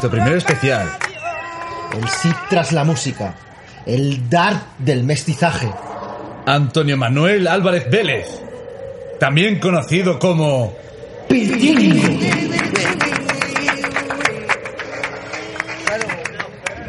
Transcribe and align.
nuestro 0.00 0.10
primer 0.12 0.36
especial. 0.36 0.88
El 1.92 2.08
sí 2.08 2.30
tras 2.48 2.70
la 2.70 2.84
música. 2.84 3.34
El 3.84 4.30
dart 4.30 4.62
del 4.78 5.02
mestizaje. 5.02 5.68
Antonio 6.46 6.96
Manuel 6.96 7.48
Álvarez 7.48 7.90
Vélez, 7.90 8.28
también 9.18 9.58
conocido 9.58 10.20
como 10.20 10.72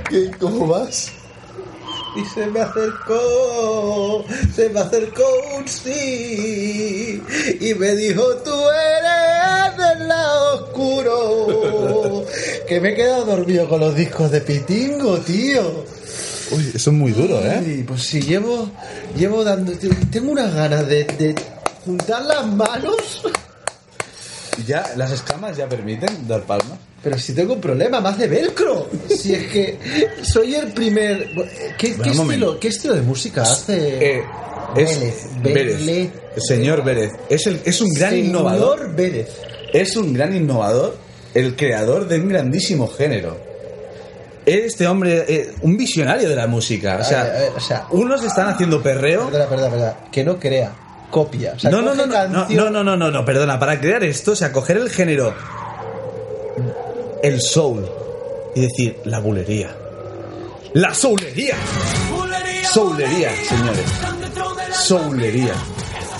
¿Qué? 0.09 0.31
¿Cómo 0.39 0.67
vas? 0.67 1.11
Y 2.15 2.25
se 2.25 2.45
me 2.45 2.59
acercó, 2.59 4.23
se 4.53 4.69
me 4.69 4.81
acercó 4.81 5.23
un 5.57 5.67
sí 5.67 7.23
y 7.59 7.73
me 7.73 7.95
dijo, 7.95 8.23
tú 8.43 8.53
eres 8.69 9.77
del 9.77 10.07
lado 10.07 10.63
oscuro. 10.63 12.25
Que 12.69 12.79
me 12.79 12.89
he 12.91 12.95
quedado 12.95 13.25
dormido 13.25 13.67
con 13.67 13.79
los 13.81 13.95
discos 13.95 14.31
de 14.31 14.41
Pitingo, 14.41 15.17
tío. 15.17 15.83
Uy, 16.51 16.71
eso 16.73 16.89
es 16.91 16.95
muy 16.95 17.11
duro, 17.11 17.39
¿eh? 17.43 17.83
Pues 17.87 18.03
si 18.03 18.21
llevo, 18.21 18.69
llevo 19.17 19.43
dando, 19.43 19.71
tengo 20.11 20.31
unas 20.31 20.53
ganas 20.53 20.87
de, 20.87 21.03
de 21.03 21.35
juntar 21.85 22.23
las 22.25 22.45
manos, 22.47 23.21
Ya, 24.67 24.83
las 24.95 25.11
escamas 25.11 25.57
ya 25.57 25.67
permiten 25.67 26.27
dar 26.27 26.41
palmas. 26.43 26.77
pero 27.03 27.17
si 27.17 27.33
tengo 27.33 27.53
un 27.53 27.61
problema, 27.61 28.01
más 28.01 28.17
de 28.17 28.27
velcro. 28.27 28.87
Si 29.09 29.33
es 29.33 29.47
que 29.51 29.79
soy 30.23 30.55
el 30.55 30.71
primer... 30.73 31.27
¿Qué, 31.77 31.93
Bueno, 31.95 32.23
estilo, 32.23 32.59
¿Qué 32.59 32.67
estilo 32.67 32.95
de 32.95 33.01
música 33.01 33.43
hace? 33.43 34.17
Eh, 34.17 34.23
es 34.75 34.99
Vélez, 34.99 35.25
Vélez. 35.41 35.85
Vélez. 35.85 36.11
Señor 36.37 36.83
Vélez. 36.83 37.11
Es, 37.29 37.47
el, 37.47 37.59
es 37.65 37.79
un 37.81 37.93
gran 37.93 38.11
Señor 38.11 38.25
innovador. 38.27 38.95
Vélez. 38.95 39.29
Es 39.73 39.95
un 39.95 40.13
gran 40.13 40.35
innovador, 40.35 40.97
el 41.33 41.55
creador 41.55 42.07
de 42.07 42.19
un 42.19 42.29
grandísimo 42.29 42.87
género. 42.87 43.37
Este 44.45 44.87
hombre, 44.87 45.25
eh, 45.27 45.51
un 45.61 45.77
visionario 45.77 46.27
de 46.29 46.35
la 46.35 46.47
música. 46.47 46.97
O 47.01 47.03
sea, 47.03 47.21
A 47.21 47.23
ver, 47.25 47.35
a 47.35 47.39
ver, 47.39 47.51
o 47.55 47.59
sea, 47.59 47.85
unos 47.91 48.23
están 48.23 48.47
haciendo 48.47 48.81
perreo. 48.81 49.25
Perdona, 49.25 49.47
perdona, 49.49 49.69
perdona. 49.69 49.95
Que 50.11 50.23
no 50.23 50.39
crea, 50.39 50.71
copia. 51.11 51.53
O 51.55 51.59
sea, 51.59 51.69
No, 51.69 51.81
no, 51.81 51.93
no, 51.93 52.05
no, 52.07 52.27
no, 52.27 52.37
canción- 52.47 52.57
no, 52.57 52.69
no, 52.71 52.83
no, 52.83 52.97
no, 52.97 53.11
no, 53.11 53.25
perdona. 53.25 53.59
Para 53.59 53.79
crear 53.79 54.03
esto, 54.03 54.31
o 54.31 54.35
sea, 54.35 54.51
coger 54.51 54.77
el 54.77 54.89
género, 54.89 55.35
el 57.21 57.41
soul, 57.41 57.87
y 58.55 58.61
decir 58.61 58.97
la 59.05 59.19
bulería. 59.19 59.69
¡La 60.73 60.93
soulería! 60.93 61.55
Soulería, 62.71 63.29
señores. 63.47 63.85
Soulería. 64.73 65.53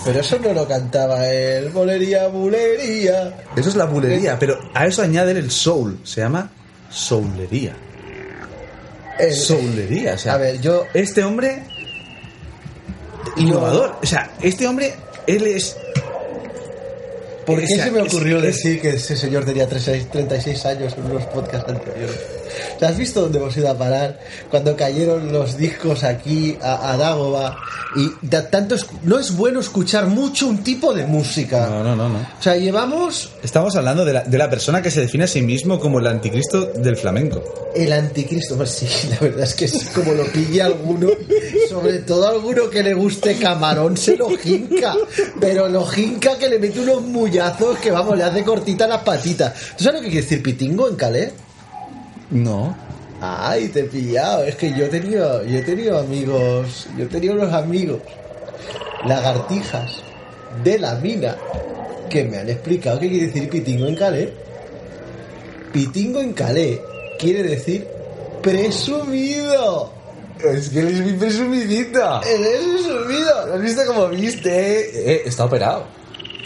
Pero 0.06 0.22
eso 0.22 0.40
no 0.40 0.54
lo 0.54 0.68
cantaba 0.68 1.28
él. 1.30 1.70
Bolería, 1.70 2.28
bulería. 2.28 3.36
Eso 3.56 3.70
es 3.70 3.76
la 3.76 3.86
bulería, 3.86 4.40
pero 4.40 4.58
a 4.74 4.86
eso 4.88 5.02
añaden 5.02 5.38
el 5.38 5.52
soul. 5.52 6.00
Se 6.04 6.22
llama 6.22 6.50
soulería. 6.90 7.76
El- 9.20 9.34
Soulería, 9.36 10.14
o 10.14 10.18
sea. 10.18 10.36
A 10.36 10.38
ver, 10.38 10.62
yo... 10.62 10.86
Este 10.94 11.24
hombre. 11.24 11.64
Innovador. 13.36 13.98
O 14.02 14.06
sea, 14.06 14.32
este 14.42 14.66
hombre, 14.68 14.94
él 15.28 15.46
es. 15.46 15.76
¿Por 17.46 17.60
qué 17.60 17.66
o 17.66 17.68
sea, 17.68 17.86
se 17.86 17.92
me 17.92 18.02
ocurrió 18.02 18.38
es- 18.38 18.44
decir 18.44 18.80
que 18.82 18.92
ese 18.92 19.18
señor 19.18 19.44
tenía 19.44 19.68
36, 19.68 20.10
36 20.12 20.66
años 20.66 20.96
en 20.98 21.06
unos 21.12 21.26
podcasts 21.26 21.68
anteriores? 21.70 22.16
¿Te 22.80 22.86
has 22.86 22.98
visto 22.98 23.22
dónde 23.22 23.40
hemos 23.40 23.56
ido 23.58 23.70
a 23.70 23.78
parar? 23.78 24.20
Cuando 24.50 24.76
cayeron 24.76 25.32
los 25.32 25.58
discos 25.58 26.04
aquí 26.04 26.58
a, 26.62 26.92
a 26.94 26.98
Dagoba. 26.98 27.58
Y 27.96 28.10
da- 28.22 28.50
tanto 28.50 28.76
es- 28.76 28.86
no 29.04 29.18
es 29.20 29.36
bueno 29.36 29.60
escuchar 29.60 30.06
mucho 30.08 30.48
un 30.48 30.64
tipo 30.64 30.94
de 30.94 31.06
música. 31.06 31.68
No, 31.70 31.84
no, 31.84 31.96
no, 31.96 32.10
no. 32.10 32.20
O 32.20 32.42
sea, 32.44 32.56
llevamos 32.56 33.32
Estamos 33.44 33.76
hablando 33.76 34.06
de 34.06 34.14
la, 34.14 34.24
de 34.24 34.38
la 34.38 34.50
persona 34.50 34.82
que 34.82 34.92
se 34.92 35.02
define 35.02 35.24
a 35.24 35.28
sí 35.28 35.42
mismo 35.42 35.80
como 35.80 36.00
el 36.00 36.08
anticristo 36.08 36.66
del 36.66 36.96
flamenco. 36.98 37.44
el 37.76 37.92
anticristo. 37.92 38.56
Pues 38.56 38.70
sí, 38.72 38.88
la 39.10 39.18
verdad 39.20 39.44
es 39.44 39.54
que 39.56 39.68
sí, 39.68 39.86
como 39.96 40.14
lo 40.14 40.26
pille 40.26 40.62
alguno, 40.62 41.10
sobre 41.70 42.00
todo 42.00 42.28
alguno 42.28 42.70
que 42.70 42.84
le 42.84 42.94
guste 42.94 43.36
camarón, 43.38 43.98
se 43.98 44.16
lo 44.18 44.30
jinca. 44.38 44.96
Pero 45.40 45.68
lo 45.68 45.86
jinca 45.86 46.38
que 46.38 46.50
le 46.50 46.60
mete 46.60 46.80
unos 46.80 47.02
mullazos 47.02 47.78
que, 47.80 47.90
vamos, 47.92 48.18
le 48.18 48.24
hace 48.24 48.44
cortita 48.44 48.88
las 48.88 49.02
patitas. 49.04 49.54
¿Tú 49.78 49.84
sabes 49.84 50.02
lo 50.02 50.06
que 50.06 50.12
quiere 50.12 50.24
decir 50.24 50.44
pitingo 50.44 50.88
en 50.90 50.96
Calais? 50.96 51.30
No. 52.32 52.76
Ay, 53.22 53.68
te 53.70 53.82
he 53.82 53.84
pillado. 53.84 54.44
Es 54.44 54.56
que 54.56 54.74
yo 54.74 54.86
he 54.86 54.90
tenido, 54.90 55.44
yo 55.44 55.60
he 55.60 55.62
tenido 55.62 56.00
amigos, 56.00 56.88
yo 56.98 57.06
he 57.06 57.08
tenido 57.08 57.34
unos 57.34 57.54
amigos, 57.54 58.02
lagartijas 59.06 60.04
de 60.64 60.80
la 60.80 60.96
mina, 60.96 61.36
que 62.10 62.24
me 62.24 62.38
han 62.38 62.50
explicado 62.50 63.00
qué 63.00 63.10
quiere 63.10 63.28
decir 63.28 63.50
pitingo 63.50 63.88
en 63.88 63.96
Calais. 63.96 64.30
Pitingo 65.74 66.22
en 66.22 66.34
Calais 66.34 66.80
quiere 67.20 67.44
decir 67.44 67.88
presumido. 68.42 69.94
Es 70.44 70.70
que 70.70 70.80
él 70.80 70.88
es 70.88 71.02
muy 71.02 71.14
presumidita. 71.14 72.22
Eres 72.22 72.62
presumido. 72.62 73.54
¿Has 73.54 73.62
visto 73.62 73.82
cómo 73.86 74.08
viste? 74.08 75.14
Eh, 75.14 75.24
está 75.26 75.46
operado. 75.46 75.84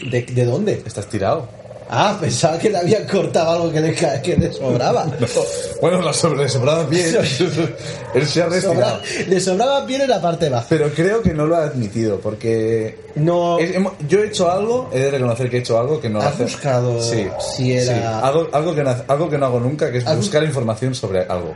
¿De, 0.09 0.23
de 0.23 0.45
dónde? 0.45 0.81
Estás 0.85 1.07
tirado. 1.07 1.47
Ah, 1.89 2.17
pensaba 2.19 2.57
que 2.57 2.69
le 2.69 2.77
habían 2.77 3.05
cortado 3.07 3.51
algo 3.51 3.71
que 3.71 3.79
le, 3.81 3.93
que 3.93 4.35
le 4.37 4.51
sobraba. 4.51 5.05
Bueno, 5.81 6.13
sobre, 6.13 6.43
le 6.43 6.49
sobraba 6.49 6.83
bien. 6.85 7.05
él 8.13 8.27
se 8.27 8.41
ha 8.41 8.47
Sobra- 8.49 8.99
le 9.27 9.39
sobraba 9.39 9.85
bien 9.85 10.01
en 10.01 10.09
la 10.09 10.21
parte 10.21 10.49
baja. 10.49 10.65
Pero 10.69 10.89
creo 10.93 11.21
que 11.21 11.33
no 11.33 11.45
lo 11.45 11.55
ha 11.57 11.63
admitido, 11.63 12.19
porque 12.19 12.97
No. 13.15 13.59
Es- 13.59 13.75
yo 14.07 14.19
he 14.23 14.27
hecho 14.27 14.49
algo, 14.49 14.89
he 14.93 14.99
de 14.99 15.11
reconocer 15.11 15.49
que 15.49 15.57
he 15.57 15.59
hecho 15.59 15.77
algo 15.79 15.99
que 15.99 16.09
no 16.09 16.19
¿Has 16.19 16.33
hace- 16.35 16.43
buscado 16.43 17.01
sí, 17.01 17.27
si 17.55 17.73
era- 17.73 17.93
sí. 18.21 18.25
Algo, 18.25 18.47
algo, 18.53 18.73
que 18.75 18.83
no, 18.83 18.95
algo 19.07 19.29
que 19.29 19.37
no 19.37 19.45
hago 19.45 19.59
nunca, 19.59 19.91
que 19.91 19.97
es 19.99 20.07
¿Has 20.07 20.15
buscar 20.17 20.43
información 20.43 20.95
sobre 20.95 21.21
algo. 21.21 21.53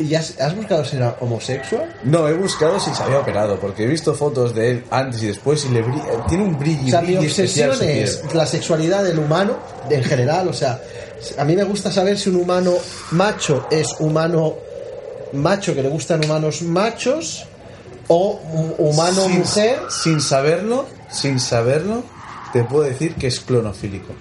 ¿Y 0.00 0.14
has, 0.14 0.40
has 0.40 0.56
buscado 0.56 0.84
si 0.84 0.96
era 0.96 1.16
homosexual? 1.20 1.94
No, 2.04 2.26
he 2.26 2.32
buscado 2.34 2.80
si 2.80 2.92
se 2.94 3.02
había 3.02 3.18
operado, 3.20 3.60
porque 3.60 3.84
he 3.84 3.86
visto 3.86 4.14
fotos 4.14 4.54
de 4.54 4.70
él 4.70 4.84
antes 4.90 5.22
y 5.22 5.26
después 5.26 5.64
y 5.66 5.68
le 5.68 5.84
bri- 5.84 6.26
tiene 6.28 6.42
un 6.44 6.58
brillo, 6.58 6.86
O 6.86 6.90
sea, 6.90 7.00
mi 7.02 7.06
brillo 7.08 7.20
obsesión 7.20 7.76
es 7.82 8.22
la 8.34 8.46
sexualidad 8.46 9.04
del 9.04 9.18
humano 9.18 9.58
en 9.90 10.02
general. 10.02 10.48
O 10.48 10.52
sea, 10.54 10.80
a 11.38 11.44
mí 11.44 11.54
me 11.54 11.64
gusta 11.64 11.92
saber 11.92 12.18
si 12.18 12.30
un 12.30 12.36
humano 12.36 12.72
macho 13.10 13.66
es 13.70 13.94
humano 14.00 14.54
macho 15.32 15.74
que 15.74 15.82
le 15.82 15.88
gustan 15.90 16.24
humanos 16.24 16.62
machos 16.62 17.44
o 18.08 18.40
humano 18.78 19.22
Sin- 19.26 19.38
mujer. 19.38 19.78
Sin 19.90 20.20
saberlo, 20.20 20.86
sin 21.10 21.38
saberlo, 21.38 22.02
te 22.52 22.64
puedo 22.64 22.84
decir 22.84 23.14
que 23.16 23.26
es 23.28 23.38
clonofílico. 23.40 24.12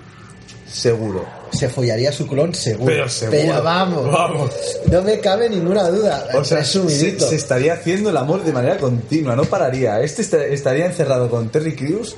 Seguro. 0.72 1.26
Se 1.52 1.68
follaría 1.68 2.12
su 2.12 2.28
clon 2.28 2.54
seguro. 2.54 2.86
Pero 2.86 3.10
seguro. 3.10 3.40
Pero 3.42 3.64
vamos, 3.64 4.12
Vamos. 4.12 4.52
no 4.92 5.02
me 5.02 5.20
cabe 5.20 5.50
ninguna 5.50 5.90
duda. 5.90 6.28
O 6.36 6.44
sea, 6.44 6.64
se, 6.64 7.20
se 7.20 7.36
estaría 7.36 7.74
haciendo 7.74 8.12
el 8.12 8.18
amor 8.18 8.44
de 8.44 8.52
manera 8.54 8.78
continua, 8.78 9.36
no 9.36 9.44
pararía. 9.46 10.00
Este 10.02 10.22
esta- 10.22 10.46
estaría 10.46 10.86
encerrado 10.86 11.28
con 11.30 11.50
Terry 11.50 11.76
Crews, 11.76 12.16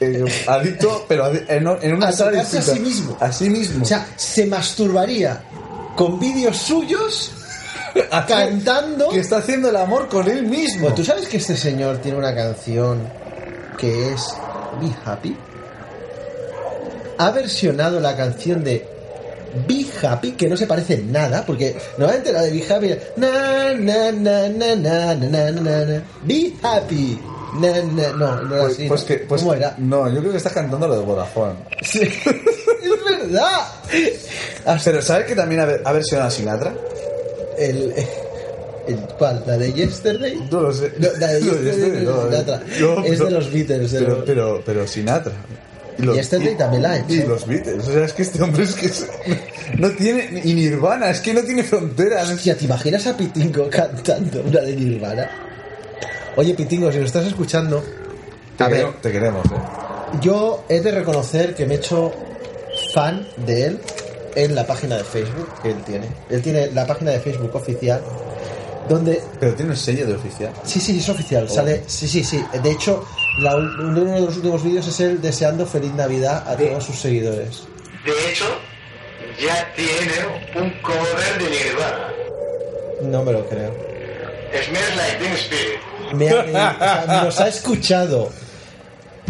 eh, 0.00 0.24
adicto, 0.46 1.06
pero 1.08 1.24
adi- 1.24 1.44
en, 1.48 1.66
en 1.80 1.94
una 1.96 2.08
A 2.08 2.12
sala 2.12 2.42
a 2.42 2.44
sí 2.44 2.80
mismo. 2.80 3.16
A 3.18 3.32
sí 3.32 3.48
mismo. 3.48 3.82
O 3.82 3.86
sea, 3.86 4.06
se 4.16 4.44
masturbaría 4.46 5.42
con 5.96 6.20
vídeos 6.20 6.58
suyos 6.58 7.32
cantando. 8.28 9.08
Que 9.08 9.20
está 9.20 9.38
haciendo 9.38 9.70
el 9.70 9.76
amor 9.76 10.08
con 10.08 10.28
él 10.30 10.42
mismo. 10.42 10.82
Bueno, 10.82 10.96
¿Tú 10.96 11.04
sabes 11.04 11.28
que 11.28 11.38
este 11.38 11.56
señor 11.56 11.98
tiene 11.98 12.18
una 12.18 12.34
canción 12.34 13.00
que 13.78 14.12
es 14.12 14.34
Be 14.82 14.90
Happy? 15.04 15.34
Ha 17.18 17.30
versionado 17.30 18.00
la 18.00 18.16
canción 18.16 18.64
de 18.64 18.84
Be 19.68 19.86
Happy, 20.02 20.32
que 20.32 20.48
no 20.48 20.56
se 20.56 20.66
parece 20.66 20.94
en 20.94 21.12
nada, 21.12 21.44
porque 21.46 21.76
normalmente 21.96 22.32
la 22.32 22.42
de 22.42 22.50
Be 22.50 22.64
Happy 22.72 22.88
es 22.90 22.98
na 23.16 23.72
na 23.74 24.10
na 24.12 24.48
na 24.48 24.74
na 24.74 25.14
na 25.14 25.50
na 25.50 25.80
na 25.84 26.02
Be 26.24 26.52
Happy. 26.62 27.18
Na, 27.60 27.68
na, 27.70 28.08
no, 28.16 28.42
no 28.42 28.56
era 28.56 28.64
Pues, 28.64 28.72
así. 28.74 28.88
pues 28.88 29.00
¿no? 29.02 29.06
que, 29.06 29.14
pues 29.18 29.40
¿Cómo 29.42 29.54
era? 29.54 29.76
No, 29.78 30.08
yo 30.12 30.18
creo 30.18 30.32
que 30.32 30.38
estás 30.38 30.52
cantando 30.52 30.88
lo 30.88 30.98
de 30.98 31.04
Vodafone. 31.04 31.54
Sí, 31.82 32.00
es 32.02 33.04
verdad. 33.08 33.60
Hasta 34.66 34.90
Pero 34.90 35.00
¿sabes 35.02 35.26
que 35.26 35.36
también 35.36 35.60
ha, 35.84 35.92
versionado 35.92 36.28
a 36.28 36.30
Sinatra? 36.32 36.74
el, 37.56 37.92
el- 38.88 38.98
¿Cuál? 39.16 39.44
¿La 39.46 39.56
de 39.56 39.72
Yesterday? 39.72 40.48
No 40.50 40.62
lo 40.62 40.72
sé. 40.72 40.92
No, 40.98 41.08
la 41.16 41.28
de 41.28 41.40
Yesterday 41.44 42.04
no, 42.04 42.22
es 42.26 42.30
Sinatra. 42.30 42.58
de 43.24 43.30
los 43.30 43.52
Beatles. 43.52 43.92
de 43.92 43.98
Pero, 44.00 44.14
los- 44.16 44.24
pero, 44.24 44.62
pero 44.66 44.86
Sinatra. 44.88 45.32
Y 45.98 46.02
los- 46.02 46.16
Yesterday 46.16 46.54
y- 46.54 46.56
también 46.56 46.82
la 46.82 46.90
ha 46.92 46.98
hecho. 46.98 47.12
Y 47.14 47.22
los 47.22 47.46
Beatles. 47.46 47.86
O 47.88 47.92
sea, 47.92 48.04
es 48.04 48.12
que 48.12 48.22
este 48.22 48.42
hombre 48.42 48.64
es 48.64 48.74
que 48.74 48.86
es- 48.86 49.06
no 49.78 49.90
tiene. 49.90 50.40
Y 50.44 50.54
Nirvana, 50.54 51.10
es 51.10 51.20
que 51.20 51.32
no 51.34 51.42
tiene 51.42 51.62
fronteras. 51.62 52.30
Hostia, 52.30 52.56
¿te 52.56 52.64
imaginas 52.64 53.06
a 53.06 53.16
Pitingo 53.16 53.68
cantando 53.70 54.42
una 54.42 54.60
de 54.60 54.74
Nirvana? 54.76 55.30
Oye, 56.36 56.54
Pitingo, 56.54 56.90
si 56.90 56.98
lo 56.98 57.04
estás 57.04 57.26
escuchando, 57.26 57.82
Te, 58.58 58.64
a 58.64 58.68
ver, 58.68 58.92
te 59.00 59.12
queremos, 59.12 59.46
eh. 59.46 60.18
yo 60.20 60.64
he 60.68 60.80
de 60.80 60.90
reconocer 60.90 61.54
que 61.54 61.64
me 61.66 61.74
he 61.74 61.76
hecho 61.76 62.12
fan 62.92 63.26
de 63.46 63.66
él 63.66 63.80
en 64.34 64.54
la 64.54 64.66
página 64.66 64.96
de 64.96 65.04
Facebook 65.04 65.48
que 65.62 65.70
él 65.70 65.76
tiene. 65.86 66.06
Él 66.28 66.42
tiene 66.42 66.72
la 66.72 66.86
página 66.86 67.12
de 67.12 67.20
Facebook 67.20 67.54
oficial 67.54 68.00
donde 68.88 69.22
Pero 69.40 69.54
tiene 69.54 69.70
un 69.70 69.76
sello 69.76 70.06
de 70.06 70.14
oficial. 70.14 70.50
Sí, 70.64 70.80
sí, 70.80 70.98
es 70.98 71.08
oficial. 71.08 71.46
Oh. 71.48 71.54
Sale, 71.54 71.84
sí, 71.86 72.08
sí, 72.08 72.22
sí. 72.24 72.44
De 72.62 72.70
hecho, 72.72 73.04
la 73.38 73.56
uno 73.56 74.04
de 74.04 74.20
los 74.20 74.36
últimos 74.36 74.62
vídeos 74.62 74.86
es 74.86 75.00
él 75.00 75.20
deseando 75.20 75.66
feliz 75.66 75.92
Navidad 75.92 76.48
a 76.48 76.56
todos 76.56 76.84
sus 76.84 76.98
seguidores. 76.98 77.64
De 78.04 78.30
hecho, 78.30 78.44
ya 79.40 79.72
tiene 79.74 80.64
un 80.66 80.70
cover 80.82 81.38
de 81.38 81.50
Nirvana. 81.50 82.12
No 83.02 83.22
me 83.24 83.32
lo 83.32 83.48
creo. 83.48 83.74
Smells 84.64 84.96
Like 84.96 85.16
Teen 85.18 85.32
Spirit. 85.32 85.80
Me 86.14 86.30
ha, 86.30 86.42
o 86.42 87.06
sea, 87.06 87.22
nos 87.24 87.40
ha 87.40 87.48
escuchado. 87.48 88.30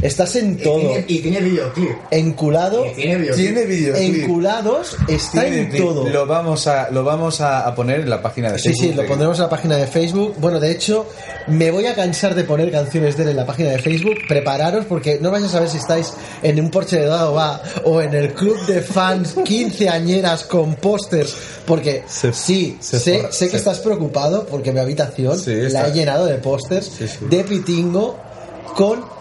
Estás 0.04 0.36
en 0.36 0.58
todo. 0.58 0.92
y 1.08 1.18
tiene 1.20 1.40
videoclip. 1.40 1.90
Enculado. 2.10 2.84
Y 2.86 2.90
tiene 2.94 3.16
videoclip. 3.16 3.44
Tiene 3.46 3.64
videoclip. 3.64 4.22
Enculados 4.24 4.96
está 5.08 5.40
Tiene 5.42 5.60
en 5.62 5.76
todo. 5.76 6.08
Lo 6.08 6.26
vamos 6.26 6.66
a, 6.66 6.90
lo 6.90 7.02
vamos 7.04 7.40
a, 7.40 7.66
a 7.66 7.74
poner 7.74 8.00
en 8.00 8.10
la 8.10 8.20
página 8.22 8.52
de 8.52 8.58
Sí, 8.58 8.68
Facebook. 8.68 8.88
sí, 8.90 8.94
lo 8.94 9.06
pondremos 9.06 9.38
en 9.38 9.42
la 9.44 9.48
página 9.50 9.76
de 9.76 9.86
Facebook. 9.86 10.34
Bueno, 10.38 10.60
de 10.60 10.70
hecho, 10.70 11.06
me 11.48 11.70
voy 11.70 11.86
a 11.86 11.94
cansar 11.94 12.34
de 12.34 12.44
poner 12.44 12.70
canciones 12.70 13.16
de 13.16 13.22
él 13.24 13.28
en 13.30 13.36
la 13.36 13.46
página 13.46 13.70
de 13.70 13.78
Facebook. 13.78 14.14
Prepararos 14.28 14.84
porque 14.84 15.18
no 15.20 15.30
vais 15.30 15.44
a 15.44 15.48
saber 15.48 15.68
si 15.70 15.78
estáis 15.78 16.12
en 16.42 16.60
un 16.60 16.70
porche 16.70 16.98
de 17.00 17.06
dado 17.06 17.32
va 17.34 17.62
o 17.84 18.00
en 18.02 18.12
el 18.14 18.34
club 18.34 18.58
de 18.66 18.82
fans 18.82 19.34
15 19.44 19.88
añeras 19.88 20.44
con 20.44 20.74
pósters. 20.76 21.34
Porque 21.66 22.04
Se- 22.06 22.32
sí, 22.34 22.76
se 22.78 23.00
sé, 23.00 23.16
forra- 23.20 23.32
sé 23.32 23.44
que 23.46 23.50
se- 23.52 23.56
estás 23.56 23.78
preocupado 23.80 24.44
porque 24.46 24.70
mi 24.70 24.80
habitación 24.80 25.38
Sí, 25.38 25.54
la 25.54 25.66
está- 25.66 25.88
he 25.88 25.92
llenado 25.92 26.26
de 26.26 26.34
pósters 26.34 26.90
Sí, 26.98 27.08
sí. 27.08 27.24
de 27.30 27.42
Pitingo 27.44 28.18
con 28.76 29.13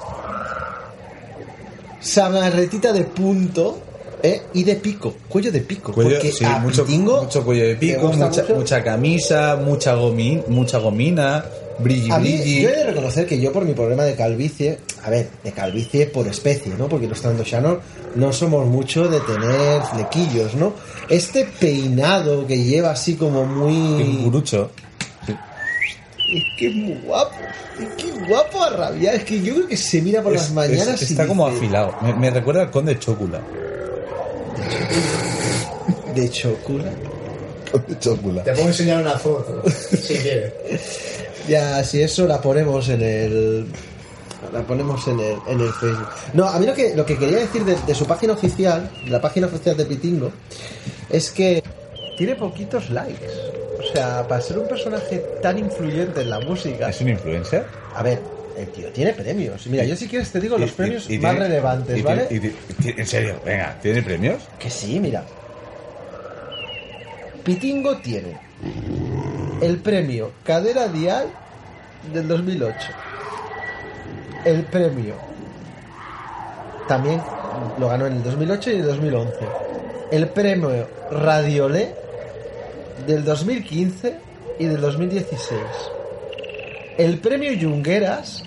samarretita 2.03 2.91
de 2.93 3.03
punto 3.05 3.79
eh, 4.21 4.41
y 4.53 4.63
de 4.63 4.75
pico, 4.75 5.15
cuello 5.27 5.51
de 5.51 5.61
pico. 5.61 5.91
Cuello- 5.93 6.15
porque 6.15 6.31
sí, 6.31 6.45
a 6.45 6.59
mucho, 6.59 6.85
Pitingo 6.85 7.23
mucho 7.23 7.43
cuello 7.43 7.67
de 7.67 7.75
pico, 7.75 8.11
mucha, 8.13 8.45
mucha 8.55 8.83
camisa, 8.83 9.55
mucha, 9.57 9.95
gomi, 9.95 10.41
mucha 10.47 10.77
gomina, 10.77 11.43
brilli 11.79 12.11
A 12.11 12.19
mí, 12.19 12.31
brilli. 12.37 12.61
yo 12.61 12.69
he 12.69 12.75
de 12.75 12.83
reconocer 12.85 13.25
que 13.25 13.39
yo 13.39 13.51
por 13.51 13.65
mi 13.65 13.73
problema 13.73 14.03
de 14.03 14.15
calvicie, 14.15 14.79
a 15.03 15.09
ver, 15.09 15.29
de 15.43 15.51
calvicie 15.51 16.05
por 16.07 16.27
especie, 16.27 16.73
¿no? 16.77 16.87
Porque 16.87 17.07
los 17.07 17.21
Shannon 17.21 17.79
no 18.15 18.31
somos 18.31 18.65
mucho 18.67 19.07
de 19.07 19.19
tener 19.21 19.81
flequillos, 19.83 20.53
¿no? 20.55 20.73
Este 21.09 21.45
peinado 21.59 22.45
que 22.47 22.63
lleva 22.63 22.91
así 22.91 23.15
como 23.15 23.45
muy... 23.45 24.03
Es 26.29 26.43
que 26.57 26.67
es 26.67 26.75
muy 26.75 26.93
guapo, 27.03 27.35
es 27.79 27.87
que 28.01 28.09
es 28.09 28.27
guapo 28.27 28.63
a 28.63 28.69
rabiar, 28.69 29.15
es 29.15 29.23
que 29.25 29.41
yo 29.41 29.55
creo 29.55 29.67
que 29.67 29.77
se 29.77 30.01
mira 30.01 30.21
por 30.21 30.33
Es- 30.33 30.41
las 30.41 30.51
mañanas 30.51 31.01
es- 31.01 31.09
y 31.09 31.13
está 31.13 31.27
como 31.27 31.47
dice, 31.49 31.57
afilado. 31.65 31.95
Me, 32.01 32.13
me 32.13 32.29
recuerda 32.31 32.61
al 32.61 32.71
conde 32.71 32.97
Chocula. 32.97 33.41
De 36.15 36.29
chocula. 36.29 36.91
Conde 37.71 37.99
Chocula. 37.99 38.43
Te 38.43 38.53
puedo 38.53 38.67
enseñar 38.67 39.01
una 39.01 39.17
foto, 39.17 39.63
si 39.69 40.15
quieres. 40.15 40.53
Ya, 41.47 41.83
si 41.83 42.01
eso 42.01 42.27
la 42.27 42.39
ponemos 42.41 42.87
en 42.89 43.01
el. 43.01 43.65
La 44.53 44.61
ponemos 44.61 45.07
en 45.07 45.19
el, 45.19 45.35
en 45.47 45.59
el 45.61 45.73
Facebook. 45.73 46.07
No, 46.33 46.45
a 46.47 46.59
mí 46.59 46.65
lo 46.65 46.73
que, 46.73 46.95
lo 46.95 47.05
que 47.05 47.17
quería 47.17 47.37
decir 47.39 47.63
de, 47.65 47.75
de 47.87 47.95
su 47.95 48.05
página 48.05 48.33
oficial, 48.33 48.91
de 49.03 49.09
la 49.09 49.21
página 49.21 49.47
oficial 49.47 49.75
de 49.75 49.85
Pitingo, 49.85 50.31
es 51.09 51.31
que 51.31 51.63
tiene 52.17 52.35
poquitos 52.35 52.89
likes. 52.89 53.25
O 53.83 53.93
sea, 53.93 54.27
para 54.27 54.41
ser 54.41 54.57
un 54.59 54.67
personaje 54.67 55.17
tan 55.41 55.57
influyente 55.59 56.21
en 56.21 56.29
la 56.29 56.39
música. 56.39 56.89
¿Es 56.89 57.01
un 57.01 57.09
influencer? 57.09 57.65
A 57.95 58.01
ver, 58.03 58.19
el 58.57 58.67
tío 58.69 58.89
tiene 58.89 59.13
premios. 59.13 59.65
Mira, 59.67 59.83
yo 59.83 59.95
si 59.95 60.07
quieres 60.07 60.31
te 60.31 60.39
digo 60.39 60.57
los 60.57 60.69
Y- 60.71 60.73
premios 60.73 61.09
y 61.09 61.19
más 61.19 61.31
tiene- 61.33 61.47
relevantes, 61.47 62.03
¿vale? 62.03 62.27
en 62.29 63.05
serio, 63.07 63.35
venga, 63.45 63.77
¿tiene 63.81 64.01
premios? 64.01 64.41
Que 64.59 64.69
sí, 64.69 64.99
mira. 64.99 65.23
Pitingo 67.43 67.97
tiene 67.97 68.37
el 69.61 69.77
premio 69.79 70.31
Cadera 70.43 70.87
Dial 70.87 71.27
del 72.13 72.27
2008. 72.27 72.75
El 74.45 74.63
premio 74.63 75.15
también 76.87 77.21
lo 77.79 77.87
ganó 77.89 78.07
en 78.07 78.13
el 78.13 78.23
2008 78.23 78.71
y 78.71 78.75
el 78.75 78.85
2011. 78.85 79.33
El 80.11 80.29
premio 80.29 80.87
Radiolé 81.11 81.95
del 83.07 83.23
2015 83.23 84.15
y 84.59 84.65
del 84.65 84.81
2016. 84.81 85.59
El 86.97 87.17
premio 87.19 87.53
Yungueras 87.53 88.43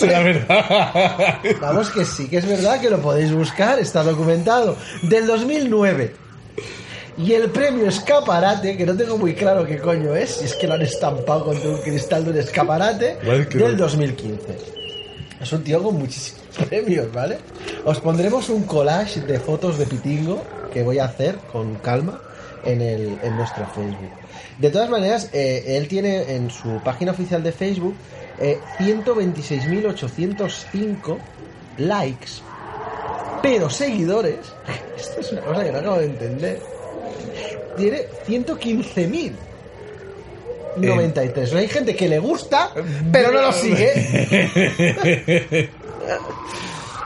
la 0.00 0.20
verdad. 0.20 1.38
Vamos 1.60 1.90
que 1.90 2.04
sí, 2.04 2.28
que 2.28 2.36
es 2.38 2.46
verdad 2.46 2.80
que 2.80 2.88
lo 2.90 3.00
podéis 3.00 3.32
buscar, 3.32 3.78
está 3.80 4.02
documentado. 4.04 4.76
Del 5.02 5.26
2009. 5.26 6.14
Y 7.16 7.32
el 7.32 7.50
premio 7.50 7.88
Escaparate, 7.88 8.76
que 8.76 8.86
no 8.86 8.96
tengo 8.96 9.18
muy 9.18 9.34
claro 9.34 9.66
qué 9.66 9.78
coño 9.78 10.14
es, 10.14 10.36
si 10.36 10.44
es 10.44 10.54
que 10.54 10.68
lo 10.68 10.74
han 10.74 10.82
estampado 10.82 11.46
contra 11.46 11.68
un 11.68 11.78
cristal 11.78 12.24
de 12.24 12.30
un 12.30 12.36
escaparate, 12.38 13.16
del 13.22 13.72
lo- 13.72 13.76
2015. 13.76 14.38
Es 15.40 15.52
un 15.52 15.64
tío 15.64 15.82
con 15.82 15.96
muchísimos 15.98 16.42
premios, 16.68 17.12
¿vale? 17.12 17.38
Os 17.84 17.98
pondremos 17.98 18.48
un 18.50 18.62
collage 18.64 19.20
de 19.22 19.40
fotos 19.40 19.78
de 19.78 19.86
Pitingo 19.86 20.44
que 20.72 20.84
voy 20.84 21.00
a 21.00 21.06
hacer 21.06 21.36
con 21.50 21.74
calma 21.76 22.20
en, 22.64 22.80
el, 22.80 23.18
en 23.22 23.36
nuestro 23.36 23.66
Facebook. 23.66 24.10
De 24.58 24.70
todas 24.70 24.88
maneras, 24.90 25.30
eh, 25.32 25.76
él 25.76 25.86
tiene 25.88 26.34
en 26.34 26.50
su 26.50 26.80
página 26.84 27.12
oficial 27.12 27.42
de 27.42 27.52
Facebook 27.52 27.94
eh, 28.40 28.58
126.805 28.78 31.18
likes, 31.78 32.28
pero 33.42 33.68
seguidores, 33.70 34.38
esto 34.98 35.20
es 35.20 35.32
una 35.32 35.40
cosa 35.42 35.64
que 35.64 35.72
no 35.72 35.78
acabo 35.78 35.98
de 35.98 36.06
entender, 36.06 36.60
tiene 37.76 38.02
115.000. 38.26 39.32
93. 40.76 41.54
Hay 41.54 41.66
gente 41.66 41.96
que 41.96 42.08
le 42.08 42.20
gusta, 42.20 42.70
pero 43.10 43.32
no 43.32 43.42
lo 43.42 43.52
sigue. 43.52 45.68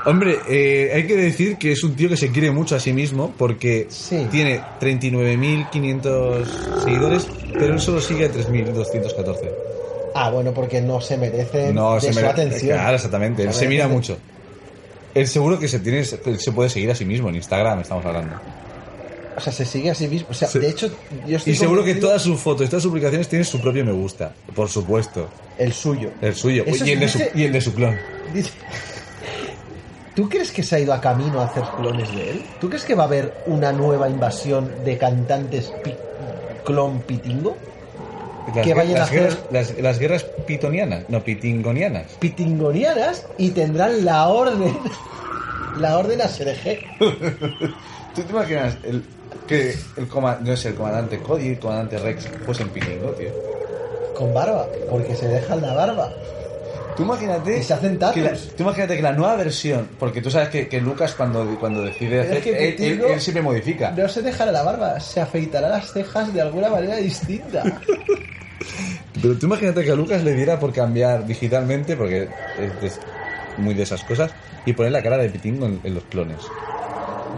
Hombre, 0.04 0.38
eh, 0.48 0.90
hay 0.94 1.06
que 1.06 1.16
decir 1.16 1.56
que 1.58 1.72
es 1.72 1.84
un 1.84 1.94
tío 1.94 2.08
que 2.08 2.16
se 2.16 2.30
quiere 2.32 2.50
mucho 2.50 2.74
a 2.74 2.80
sí 2.80 2.92
mismo 2.92 3.32
porque 3.38 3.86
Sí. 3.88 4.26
tiene 4.30 4.60
39.500 4.80 6.48
seguidores, 6.82 7.26
pero 7.52 7.74
él 7.74 7.80
solo 7.80 8.00
sigue 8.00 8.24
a 8.26 8.28
3.214. 8.32 9.50
Ah, 10.14 10.30
bueno, 10.30 10.52
porque 10.52 10.80
no 10.80 11.00
se 11.00 11.16
merece 11.16 11.72
No, 11.72 11.94
de 11.94 12.00
se 12.00 12.12
su 12.12 12.18
atención. 12.26 12.76
Claro, 12.78 12.96
exactamente. 12.96 13.44
Él 13.44 13.54
se 13.54 13.68
mira 13.68 13.86
mucho. 13.88 14.18
Él 15.14 15.26
seguro 15.28 15.58
que 15.58 15.68
se 15.68 15.78
tiene, 15.78 16.04
se 16.04 16.18
puede 16.52 16.68
seguir 16.68 16.90
a 16.90 16.94
sí 16.94 17.04
mismo 17.04 17.28
en 17.28 17.36
Instagram, 17.36 17.80
estamos 17.80 18.04
hablando. 18.04 18.36
O 19.36 19.40
sea, 19.40 19.52
se 19.52 19.64
sigue 19.64 19.90
a 19.90 19.94
sí 19.94 20.08
mismo. 20.08 20.28
O 20.30 20.34
sea, 20.34 20.48
Sí. 20.48 20.58
de 20.58 20.68
hecho, 20.68 20.90
yo 21.26 21.36
estoy 21.38 21.52
Y 21.54 21.56
seguro 21.56 21.84
que 21.84 21.94
todas 21.94 22.20
sus 22.22 22.38
fotos, 22.40 22.68
todas 22.68 22.82
sus 22.82 22.90
publicaciones 22.90 23.28
tienen 23.28 23.44
su 23.46 23.60
propio 23.60 23.84
me 23.84 23.92
gusta, 23.92 24.32
por 24.54 24.68
supuesto. 24.68 25.28
El 25.58 25.72
suyo. 25.72 26.10
El 26.20 26.34
suyo 26.34 26.64
Eso 26.66 26.84
y 26.84 26.90
el, 26.90 27.00
de 27.00 27.08
su, 27.08 27.18
y 27.34 27.44
el 27.44 27.52
de 27.52 27.60
su 27.60 27.72
clon. 27.74 27.96
Dice- 28.34 28.50
¿Tú 30.14 30.28
crees 30.28 30.52
que 30.52 30.62
se 30.62 30.76
ha 30.76 30.78
ido 30.80 30.92
a 30.92 31.00
camino 31.00 31.40
a 31.40 31.46
hacer 31.46 31.64
clones 31.76 32.14
de 32.14 32.30
él? 32.30 32.42
¿Tú 32.60 32.68
crees 32.68 32.84
que 32.84 32.94
va 32.94 33.04
a 33.04 33.06
haber 33.06 33.32
una 33.46 33.72
nueva 33.72 34.08
invasión 34.08 34.70
de 34.84 34.98
cantantes 34.98 35.72
pi- 35.82 35.94
clon 36.64 37.00
pitingo? 37.00 37.56
Las, 38.54 38.64
Que 38.66 38.74
vayan 38.74 39.00
a 39.00 39.04
hacer- 39.04 39.20
guerras, 39.20 39.38
las, 39.50 39.78
las 39.78 39.98
guerras 39.98 40.24
pitonianas, 40.46 41.08
no 41.08 41.22
pitingonianas. 41.22 42.12
Pitingonianas 42.18 43.24
y 43.38 43.50
tendrán 43.50 44.04
la 44.04 44.28
orden. 44.28 44.76
La 45.78 45.96
orden 45.96 46.20
a. 46.20 46.28
¿Tú 48.14 48.22
te 48.22 48.30
imaginas 48.30 48.76
el, 48.82 49.02
que 49.46 49.74
el, 49.96 50.08
coma- 50.08 50.38
no 50.42 50.54
sé, 50.56 50.68
el 50.70 50.74
comandante 50.74 51.18
Cody 51.20 51.44
y 51.46 51.48
el 51.52 51.58
comandante 51.58 51.98
Rex 51.98 52.28
fuesen 52.44 52.68
pitingo, 52.68 53.10
tío? 53.12 53.30
Con 54.14 54.34
barba, 54.34 54.66
porque 54.90 55.14
se 55.14 55.28
dejan 55.28 55.62
la 55.62 55.72
barba. 55.72 56.12
Tú 56.96 57.04
imagínate. 57.04 57.58
Y 57.58 57.62
se 57.62 57.72
hacen 57.74 57.98
que 58.12 58.20
la, 58.20 58.32
tú 58.34 58.62
imagínate 58.62 58.96
que 58.96 59.02
la 59.02 59.12
nueva 59.12 59.36
versión, 59.36 59.88
porque 59.98 60.20
tú 60.20 60.30
sabes 60.30 60.48
que, 60.50 60.68
que 60.68 60.80
Lucas 60.80 61.14
cuando, 61.14 61.56
cuando 61.58 61.82
decide 61.82 62.20
hacer, 62.20 62.36
es 62.36 62.42
que 62.44 62.50
él, 62.50 62.56
él- 62.56 62.76
Pitingo- 62.98 63.06
él 63.14 63.20
siempre 63.20 63.42
modifica. 63.42 63.90
No 63.92 64.08
se 64.08 64.20
dejará 64.22 64.52
la 64.52 64.62
barba, 64.62 65.00
se 65.00 65.20
afeitará 65.20 65.68
las 65.68 65.90
cejas 65.92 66.32
de 66.34 66.40
alguna 66.42 66.68
manera 66.68 66.96
distinta. 66.96 67.62
Pero 69.20 69.36
tú 69.38 69.46
imagínate 69.46 69.84
que 69.84 69.90
a 69.90 69.94
Lucas 69.94 70.22
le 70.24 70.34
diera 70.34 70.58
por 70.58 70.72
cambiar 70.72 71.26
digitalmente, 71.26 71.96
porque 71.96 72.28
es 72.82 72.98
muy 73.58 73.74
de 73.74 73.82
esas 73.84 74.02
cosas, 74.04 74.30
y 74.66 74.72
poner 74.72 74.92
la 74.92 75.02
cara 75.02 75.16
de 75.18 75.28
Pitingo 75.28 75.66
en, 75.66 75.80
en 75.84 75.94
los 75.94 76.04
clones. 76.04 76.38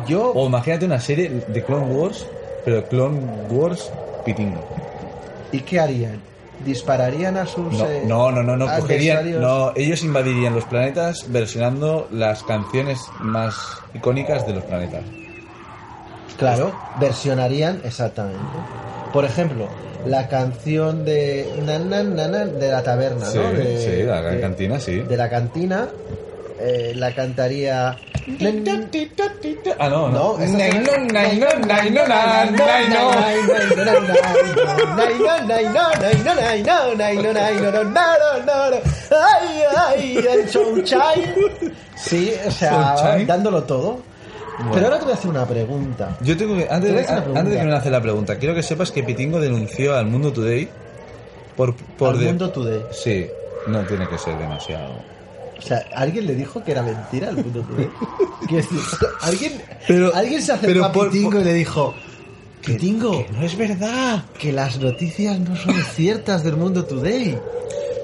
Yo, 0.07 0.33
O 0.33 0.47
imagínate 0.47 0.85
una 0.87 1.01
serie 1.01 1.31
de 1.47 1.63
Clone 1.65 1.87
Wars, 1.87 2.27
pero 2.65 2.85
Clone 2.89 3.21
Wars 3.51 3.91
Pitingo. 4.25 4.61
¿y 5.53 5.61
qué 5.61 5.79
harían? 5.81 6.21
¿Dispararían 6.65 7.37
a 7.37 7.47
sus 7.47 7.73
No, 7.75 7.87
eh, 7.87 8.03
no, 8.07 8.31
no, 8.31 8.43
no, 8.43 8.57
no, 8.57 8.67
cogerían, 8.81 9.41
no, 9.41 9.73
ellos 9.75 10.03
invadirían 10.05 10.55
los 10.55 10.65
planetas 10.65 11.31
versionando 11.31 12.09
las 12.13 12.43
canciones 12.45 13.01
más 13.21 13.83
icónicas 13.93 14.47
de 14.47 14.55
los 14.55 14.65
planetas. 14.65 15.03
Claro, 16.39 16.73
versionarían 17.01 17.81
exactamente. 17.85 18.39
Por 19.13 19.25
ejemplo, 19.25 19.69
la 20.07 20.29
canción 20.29 21.05
de 21.05 21.47
na, 21.65 21.79
na, 21.79 22.03
na, 22.03 22.29
na, 22.29 22.45
de 22.47 22.71
la 22.71 22.83
taberna, 22.83 23.27
Sí, 23.27 23.39
¿no? 23.39 23.53
De- 23.53 23.79
sí, 23.99 24.03
la 24.05 24.21
de- 24.23 24.41
cantina, 24.41 24.81
sí. 24.81 25.01
De 25.01 25.17
la 25.17 25.31
cantina 25.31 25.89
eh, 26.61 26.93
la 26.97 27.15
cantaría 27.15 27.97
Ah, 29.79 29.89
no, 29.89 30.09
no. 30.09 30.39
Sí, 41.97 42.33
o 42.47 42.51
sea, 42.51 42.95
dándolo 43.27 43.63
todo. 43.65 44.01
Pero 44.73 44.87
ahora 44.87 44.99
te 44.99 45.05
voy 45.05 45.13
a 45.13 45.17
hacer 45.17 45.31
una 45.31 45.47
pregunta. 45.47 46.17
Yo 46.21 46.37
tengo 46.37 46.57
que, 46.57 46.65
Te 46.65 46.73
antes 46.75 46.95
de, 46.95 47.59
que 47.59 47.65
me 47.65 47.73
hace 47.75 47.91
la 47.91 48.01
pregunta, 48.01 48.39
quiero 48.39 48.55
que 48.55 48.63
sepas 48.63 48.93
que 48.93 49.03
Pitingo 49.03 49.41
denunció 49.41 49.97
al 49.97 50.07
Mundo 50.07 50.33
Today 50.33 50.69
por... 51.57 51.75
por 51.75 52.11
Al 52.15 52.21
de- 52.21 52.27
mundo 52.27 52.51
today. 52.51 52.83
Sí, 52.93 53.27
no 53.67 53.81
tiene 53.81 54.09
que 54.09 54.17
ser 54.17 54.39
demasiado. 54.39 54.95
O 55.65 55.67
sea, 55.67 55.83
¿alguien 55.97 56.27
le 56.27 56.35
dijo 56.35 56.63
que 56.63 56.73
era 56.73 56.83
mentira 56.83 57.31
el 57.31 57.37
mundo 57.37 57.63
today? 57.63 57.89
Quiero 58.47 58.57
decir, 58.57 58.79
¿alguien, 59.23 59.63
Pero- 59.89 60.15
alguien 60.15 60.43
se 60.43 60.53
acercó 60.53 60.85
a 60.85 60.93
Pitingo 60.93 61.31
por- 61.31 61.41
y 61.41 61.45
le 61.45 61.53
dijo... 61.55 61.95
Pitingo, 62.65 63.27
No 63.33 63.43
es 63.45 63.57
verdad. 63.59 64.25
que 64.39 64.53
las 64.53 64.79
noticias 64.79 65.39
no 65.41 65.55
son 65.57 65.75
ciertas 65.95 66.45
del 66.45 66.57
mundo 66.57 66.85
today. 66.85 67.39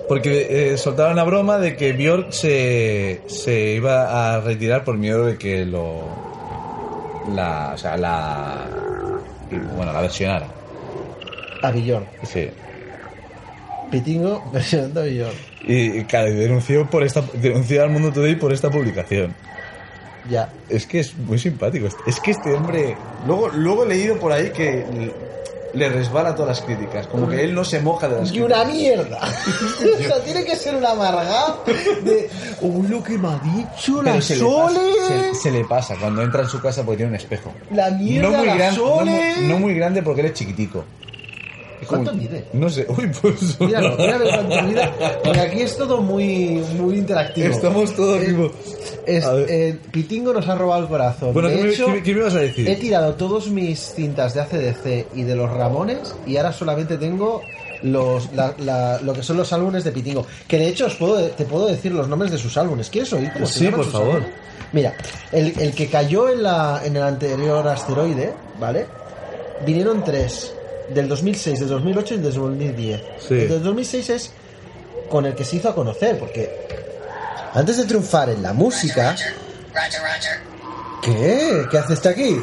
Porque 0.08 0.72
eh, 0.72 0.78
soltaron 0.78 1.16
la 1.16 1.24
broma 1.24 1.58
de 1.58 1.76
que 1.76 1.92
Björk 1.92 2.32
se, 2.32 3.20
se 3.26 3.74
iba 3.74 4.34
a 4.36 4.40
retirar 4.40 4.82
por 4.84 4.96
miedo 4.96 5.26
de 5.26 5.36
que 5.38 5.64
lo... 5.66 6.00
La... 7.34 7.72
O 7.74 7.78
sea, 7.78 7.96
la... 7.98 8.66
Bueno, 9.76 9.92
la 9.92 10.00
versionara. 10.00 10.46
A 11.62 11.70
Billón. 11.70 12.04
Sí. 12.24 12.48
Pitingo 13.90 14.42
versionando 14.52 15.00
a 15.00 15.04
Billón. 15.04 15.49
Y, 15.66 15.98
y, 15.98 16.04
claro, 16.04 16.30
y 16.30 16.34
denunció, 16.34 16.88
por 16.88 17.02
esta, 17.02 17.22
denunció 17.34 17.82
al 17.82 17.90
Mundo 17.90 18.12
Today 18.12 18.34
por 18.36 18.52
esta 18.52 18.70
publicación. 18.70 19.34
Ya. 20.28 20.48
Es 20.68 20.86
que 20.86 21.00
es 21.00 21.16
muy 21.16 21.38
simpático. 21.38 21.88
Es 22.06 22.20
que 22.20 22.30
este 22.32 22.52
hombre. 22.54 22.96
Luego, 23.26 23.48
luego 23.48 23.84
he 23.84 23.88
leído 23.88 24.16
por 24.18 24.32
ahí 24.32 24.50
que 24.50 24.84
le 25.72 25.88
resbala 25.88 26.34
todas 26.34 26.58
las 26.58 26.66
críticas. 26.66 27.06
Como 27.06 27.28
que 27.28 27.42
él 27.44 27.54
no 27.54 27.64
se 27.64 27.80
moja 27.80 28.08
de 28.08 28.20
las 28.20 28.32
Y 28.32 28.40
una 28.40 28.64
críticas. 28.64 28.74
mierda. 28.76 29.18
o 29.98 30.02
sea, 30.02 30.24
tiene 30.24 30.44
que 30.44 30.56
ser 30.56 30.76
una 30.76 30.90
amargada 30.92 31.56
de. 32.04 32.28
Uy, 32.60 32.88
lo 32.88 33.02
que 33.02 33.16
me 33.18 33.28
ha 33.28 33.40
dicho 33.56 34.02
la 34.02 34.20
se 34.20 34.34
le, 34.34 34.40
Sole. 34.40 34.78
pasa, 35.00 35.32
se, 35.32 35.34
se 35.34 35.50
le 35.50 35.64
pasa 35.64 35.94
cuando 36.00 36.22
entra 36.22 36.42
en 36.42 36.48
su 36.48 36.60
casa 36.60 36.82
porque 36.84 36.98
tiene 36.98 37.10
un 37.10 37.16
espejo. 37.16 37.52
La 37.72 37.90
mierda, 37.90 38.30
no 38.30 38.36
muy, 38.38 38.46
la 38.46 38.54
gran- 38.56 38.76
no, 38.76 38.80
Sole. 38.98 39.10
muy, 39.38 39.46
no 39.48 39.58
muy 39.58 39.74
grande 39.74 40.02
porque 40.02 40.20
él 40.20 40.26
es 40.28 40.34
chiquitico. 40.34 40.84
¿Cuánto 41.86 42.12
mide? 42.14 42.44
No 42.52 42.68
sé. 42.68 42.86
Uy, 42.88 43.10
pues. 43.20 43.58
Míralo, 43.60 43.96
mira 43.98 44.14
a 44.14 44.18
ver 44.18 44.28
cuánto 44.34 44.62
mide. 44.62 44.90
Porque 45.24 45.40
aquí 45.40 45.60
es 45.62 45.76
todo 45.76 46.00
muy, 46.00 46.62
muy 46.78 46.96
interactivo. 46.98 47.48
Estamos 47.48 47.94
todos 47.94 48.20
Eh, 48.22 48.50
es- 49.06 49.32
ver. 49.32 49.46
eh, 49.50 49.78
Pitingo 49.90 50.32
nos 50.32 50.48
ha 50.48 50.54
robado 50.54 50.82
el 50.82 50.88
corazón. 50.88 51.32
Bueno, 51.32 51.48
de 51.48 51.56
¿qué 51.56 51.62
me- 51.64 51.70
hecho, 51.70 51.88
me- 51.88 52.02
qué 52.02 52.12
me 52.14 52.20
ibas 52.20 52.34
a 52.34 52.40
decir? 52.40 52.68
He 52.68 52.76
tirado 52.76 53.14
todos 53.14 53.48
mis 53.50 53.78
cintas 53.94 54.34
de 54.34 54.40
ACDC 54.40 55.06
y 55.14 55.22
de 55.22 55.34
los 55.36 55.50
Ramones 55.50 56.14
y 56.26 56.36
ahora 56.36 56.52
solamente 56.52 56.96
tengo 56.98 57.40
los, 57.82 58.32
la- 58.34 58.54
la- 58.58 59.00
lo 59.00 59.12
que 59.14 59.22
son 59.22 59.36
los 59.38 59.52
álbumes 59.52 59.84
de 59.84 59.92
Pitingo. 59.92 60.26
Que 60.46 60.58
de 60.58 60.68
hecho 60.68 60.86
os 60.86 60.94
puedo, 60.96 61.20
te 61.28 61.44
puedo 61.44 61.66
decir 61.66 61.92
los 61.92 62.08
nombres 62.08 62.30
de 62.30 62.38
sus 62.38 62.56
álbumes. 62.58 62.90
¿Quieres 62.90 63.12
oír 63.12 63.30
cómo 63.32 63.46
Sí, 63.46 63.68
por 63.68 63.84
favor. 63.90 64.16
álbumes? 64.16 64.30
Mira, 64.72 64.94
el, 65.32 65.52
el 65.58 65.72
que 65.74 65.88
cayó 65.88 66.28
en, 66.28 66.42
la, 66.44 66.82
en 66.84 66.94
el 66.96 67.02
anterior 67.02 67.66
asteroide, 67.66 68.32
¿vale? 68.60 68.86
Vinieron 69.66 70.04
tres. 70.04 70.54
Del 70.94 71.08
2006, 71.08 71.60
del 71.60 71.68
2008 71.68 72.14
y 72.14 72.18
del 72.18 72.34
2010. 72.34 73.00
Sí. 73.28 73.34
El 73.34 73.48
del 73.48 73.62
2006 73.62 74.10
es 74.10 74.32
con 75.08 75.26
el 75.26 75.34
que 75.34 75.44
se 75.44 75.56
hizo 75.56 75.68
a 75.68 75.74
conocer, 75.74 76.18
porque 76.18 76.50
antes 77.54 77.76
de 77.76 77.84
triunfar 77.84 78.30
en 78.30 78.42
la 78.42 78.52
música... 78.52 79.16
¿Qué? 81.02 81.66
¿Qué 81.70 81.78
haces 81.78 82.04
aquí? 82.06 82.40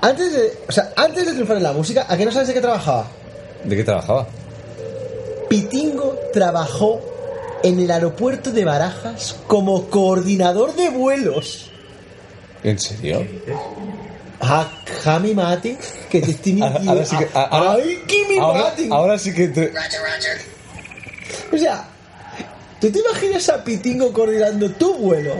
Antes 0.00 0.32
de, 0.32 0.52
o 0.68 0.72
sea, 0.72 0.92
antes 0.96 1.24
de 1.24 1.32
triunfar 1.32 1.56
en 1.56 1.62
la 1.62 1.72
música, 1.72 2.06
¿a 2.08 2.16
qué 2.16 2.24
no 2.24 2.32
sabes 2.32 2.48
de 2.48 2.54
qué 2.54 2.60
trabajaba? 2.60 3.06
¿De 3.64 3.76
qué 3.76 3.84
trabajaba? 3.84 4.26
Pitingo 5.48 6.18
trabajó 6.32 7.00
en 7.62 7.80
el 7.80 7.90
aeropuerto 7.90 8.50
de 8.50 8.64
Barajas 8.64 9.36
como 9.46 9.86
coordinador 9.86 10.74
de 10.74 10.90
vuelos. 10.90 11.70
¿En 12.62 12.78
serio? 12.78 13.26
Jami 15.02 15.34
Mati, 15.34 15.76
que 16.10 16.20
te 16.20 16.30
estoy 16.32 16.52
mintiendo. 16.54 16.90
ahora 16.92 17.04
sí 17.06 17.16
que. 17.16 17.28
ahora- 17.34 17.72
¡Ay, 17.72 18.02
Kimi 18.06 18.38
ahora, 18.38 18.64
Mati! 18.64 18.88
ahora 18.90 19.18
sí 19.18 19.34
que. 19.34 19.48
te- 19.48 19.72
O 21.52 21.58
sea, 21.58 21.84
¿tú 22.80 22.90
te 22.90 22.98
imaginas 22.98 23.48
a 23.48 23.62
Pitingo 23.64 24.12
coordinando 24.12 24.70
tu 24.72 24.94
vuelo? 24.94 25.34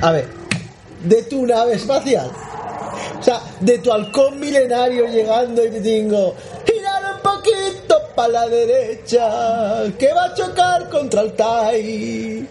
A 0.00 0.12
ver, 0.12 0.26
de 1.04 1.22
tu 1.24 1.46
nave 1.46 1.74
espacial. 1.74 2.30
O 3.18 3.22
sea, 3.22 3.40
de 3.60 3.78
tu 3.78 3.92
halcón 3.92 4.38
milenario 4.40 5.06
llegando 5.06 5.64
y 5.64 5.70
Pitingo. 5.70 6.34
Poquito 7.96 8.14
para 8.14 8.28
la 8.28 8.48
derecha, 8.48 9.84
que 9.98 10.12
va 10.12 10.24
a 10.24 10.34
chocar 10.34 10.88
contra 10.88 11.22
el 11.22 11.32
TAI. 11.32 12.48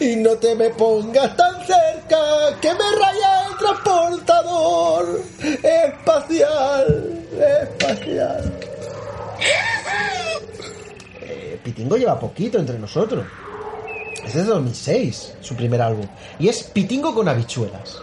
Y 0.00 0.16
no 0.16 0.36
te 0.36 0.54
me 0.54 0.70
pongas 0.70 1.36
tan 1.36 1.66
cerca, 1.66 2.18
que 2.60 2.72
me 2.72 2.90
raya 2.98 3.48
el 3.48 3.56
transportador 3.56 5.20
espacial. 5.62 7.24
Espacial. 7.62 8.58
Eh, 11.20 11.60
Pitingo 11.62 11.96
lleva 11.96 12.18
poquito 12.18 12.58
entre 12.58 12.78
nosotros. 12.78 13.24
Es 14.24 14.34
de 14.34 14.44
2006, 14.44 15.34
su 15.40 15.54
primer 15.56 15.80
álbum. 15.82 16.06
Y 16.38 16.48
es 16.48 16.64
Pitingo 16.64 17.14
con 17.14 17.28
habichuelas. 17.28 18.00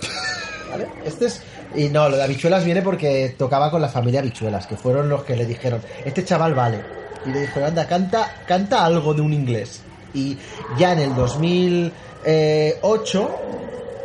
Este 1.05 1.27
es. 1.27 1.41
Y 1.73 1.89
no, 1.89 2.07
lo 2.09 2.17
de 2.17 2.23
habichuelas 2.23 2.63
viene 2.63 2.81
porque 2.81 3.35
tocaba 3.37 3.69
con 3.71 3.81
la 3.81 3.89
familia 3.89 4.19
habichuelas, 4.21 4.67
que 4.67 4.77
fueron 4.77 5.09
los 5.09 5.23
que 5.23 5.35
le 5.35 5.45
dijeron, 5.45 5.81
este 6.05 6.23
chaval 6.23 6.53
vale. 6.53 6.81
Y 7.25 7.29
le 7.31 7.41
dijeron, 7.41 7.69
anda, 7.69 7.87
canta, 7.87 8.43
canta 8.47 8.85
algo 8.85 9.13
de 9.13 9.21
un 9.21 9.33
inglés. 9.33 9.81
Y 10.13 10.37
ya 10.77 10.93
en 10.93 10.99
el 10.99 11.15
2008, 11.15 13.29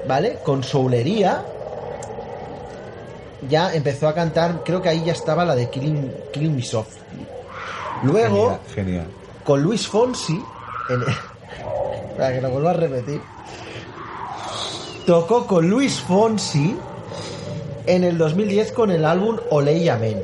¿vale? 0.09 0.39
Con 0.45 0.65
Soulería, 0.65 1.45
ya 3.49 3.73
empezó 3.75 4.09
a 4.09 4.15
cantar, 4.15 4.63
creo 4.65 4.83
que 4.83 4.89
ahí 4.89 5.05
ya 5.05 5.13
estaba 5.13 5.45
la 5.45 5.55
de 5.55 5.71
Killing, 5.71 6.13
Killing 6.33 6.57
Me 6.57 6.63
Soft. 6.63 6.97
Luego, 8.03 8.59
Genial, 8.75 8.75
genial. 8.75 9.07
con 9.45 9.63
Luis 9.63 9.87
Fonsi, 9.87 10.43
en- 10.89 11.05
para 12.17 12.33
que 12.33 12.41
lo 12.41 12.51
vuelva 12.51 12.71
a 12.71 12.75
repetir, 12.75 13.21
tocó 15.07 15.47
con 15.47 15.69
Luis 15.69 16.01
Fonsi 16.01 16.77
en 17.95 18.05
el 18.05 18.17
2010 18.19 18.73
con 18.73 18.91
el 18.91 19.05
álbum 19.05 19.37
Ole 19.51 19.75
y 19.79 19.89
Amén. 19.89 20.21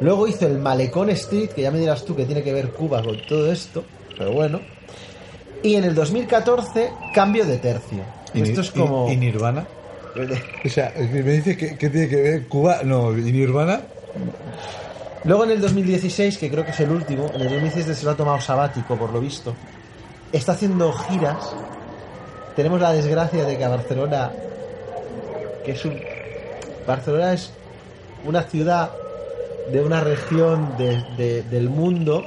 Luego 0.00 0.26
hizo 0.26 0.46
el 0.46 0.58
Malecón 0.58 1.10
Street, 1.10 1.50
que 1.50 1.62
ya 1.62 1.70
me 1.70 1.78
dirás 1.78 2.04
tú 2.04 2.16
que 2.16 2.24
tiene 2.24 2.42
que 2.42 2.52
ver 2.52 2.70
Cuba 2.70 3.02
con 3.02 3.16
todo 3.28 3.52
esto, 3.52 3.84
pero 4.18 4.32
bueno. 4.32 4.60
Y 5.62 5.76
en 5.76 5.84
el 5.84 5.94
2014, 5.94 6.90
cambio 7.14 7.44
de 7.44 7.58
tercio. 7.58 7.98
¿Y, 8.34 8.42
Esto 8.42 8.62
es 8.62 8.72
y- 8.74 8.78
como... 8.80 9.10
¿Y 9.10 9.16
Nirvana? 9.16 9.66
O 10.64 10.68
sea, 10.68 10.92
me 10.98 11.22
dices 11.22 11.56
que, 11.56 11.76
que 11.78 11.88
tiene 11.88 12.08
que 12.08 12.16
ver 12.16 12.48
Cuba. 12.48 12.80
No, 12.84 13.16
¿y 13.16 13.32
Nirvana? 13.32 13.80
Luego 15.24 15.44
en 15.44 15.50
el 15.52 15.60
2016, 15.60 16.36
que 16.38 16.50
creo 16.50 16.64
que 16.64 16.72
es 16.72 16.80
el 16.80 16.90
último, 16.90 17.26
en 17.34 17.42
el 17.42 17.48
2016 17.48 17.96
se 17.96 18.04
lo 18.04 18.10
ha 18.10 18.16
tomado 18.16 18.40
sabático, 18.40 18.96
por 18.96 19.12
lo 19.12 19.20
visto, 19.20 19.54
está 20.32 20.52
haciendo 20.52 20.92
giras. 20.92 21.54
Tenemos 22.56 22.80
la 22.80 22.92
desgracia 22.92 23.44
de 23.44 23.56
que 23.56 23.64
a 23.64 23.68
Barcelona, 23.68 24.32
que 25.64 25.72
es 25.72 25.84
un... 25.84 25.96
Barcelona 26.86 27.32
es 27.32 27.52
una 28.24 28.42
ciudad 28.42 28.90
de 29.72 29.80
una 29.80 30.00
región 30.00 30.74
de- 30.78 31.02
de- 31.16 31.42
del 31.42 31.68
mundo 31.68 32.24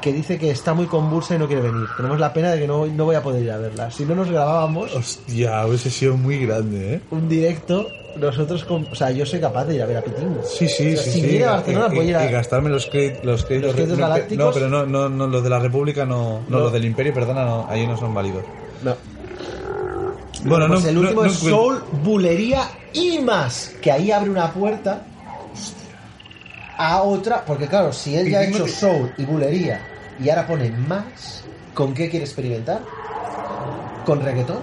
que 0.00 0.12
dice 0.12 0.36
que 0.38 0.50
está 0.50 0.74
muy 0.74 0.86
convulsa 0.86 1.36
y 1.36 1.38
no 1.38 1.46
quiere 1.46 1.62
venir. 1.62 1.86
Tenemos 1.96 2.18
la 2.18 2.32
pena 2.32 2.50
de 2.50 2.58
que 2.60 2.66
no, 2.66 2.86
no 2.86 3.04
voy 3.04 3.14
a 3.14 3.22
poder 3.22 3.42
ir 3.44 3.50
a 3.52 3.58
verla. 3.58 3.90
Si 3.90 4.04
no 4.04 4.14
nos 4.16 4.28
grabábamos 4.30 4.92
Hostia, 4.94 5.64
hubiese 5.66 5.90
sido 5.90 6.16
muy 6.16 6.44
grande, 6.44 6.94
¿eh? 6.94 7.00
un 7.12 7.28
directo, 7.28 7.86
nosotros, 8.16 8.64
con, 8.64 8.84
o 8.90 8.94
sea, 8.96 9.12
yo 9.12 9.24
soy 9.24 9.38
capaz 9.40 9.64
de 9.66 9.76
ir 9.76 9.82
a 9.82 9.86
ver 9.86 9.98
a 9.98 10.02
Pitingo. 10.02 10.42
Sí, 10.42 10.66
sí, 10.68 10.94
O 10.94 10.96
sea, 10.96 11.04
sí. 11.04 11.10
si 11.12 11.20
sí. 11.20 11.26
viene 11.28 11.44
a 11.44 11.52
Barcelona, 11.52 11.86
y, 11.92 11.96
voy 11.96 12.06
a 12.06 12.10
ir 12.10 12.16
a- 12.16 12.26
y 12.28 12.32
gastarme 12.32 12.68
los, 12.70 12.86
créditos 12.86 13.24
los 13.24 13.44
créditos. 13.44 13.76
Los 13.78 13.96
galácticos. 13.98 14.44
No, 14.44 14.52
pero 14.52 14.68
no, 14.68 14.84
no, 14.86 15.08
no, 15.08 15.26
los 15.28 15.42
de 15.44 15.50
la 15.50 15.60
República 15.60 16.04
no. 16.04 16.40
No, 16.48 16.58
No. 16.58 16.58
los 16.64 16.72
del 16.72 16.84
Imperio, 16.84 17.14
perdona, 17.14 17.44
no, 17.44 17.66
ahí 17.68 17.86
no 17.86 17.96
son 17.96 18.12
válidos. 18.12 18.42
No. 18.82 18.96
Bueno, 20.44 20.66
Pues 20.68 20.82
no. 20.82 20.88
el 20.88 20.98
último 20.98 21.20
no 21.22 21.26
es 21.28 21.34
Soul, 21.34 21.82
Bulería 22.02 22.68
y 22.92 23.18
más. 23.20 23.72
Que 23.80 23.92
ahí 23.92 24.10
abre 24.10 24.30
una 24.30 24.52
puerta 24.52 25.02
a 26.76 27.02
otra. 27.02 27.44
Porque 27.44 27.66
claro, 27.68 27.92
si 27.92 28.16
él 28.16 28.30
ya 28.30 28.40
ha 28.40 28.44
hecho 28.44 28.66
Soul 28.66 29.12
y 29.16 29.24
Bulería 29.24 29.80
y 30.22 30.28
ahora 30.30 30.46
pone 30.46 30.70
más, 30.70 31.44
¿con 31.74 31.94
qué 31.94 32.10
quiere 32.10 32.24
experimentar? 32.24 32.80
¿Con 34.04 34.20
reggaetón? 34.20 34.58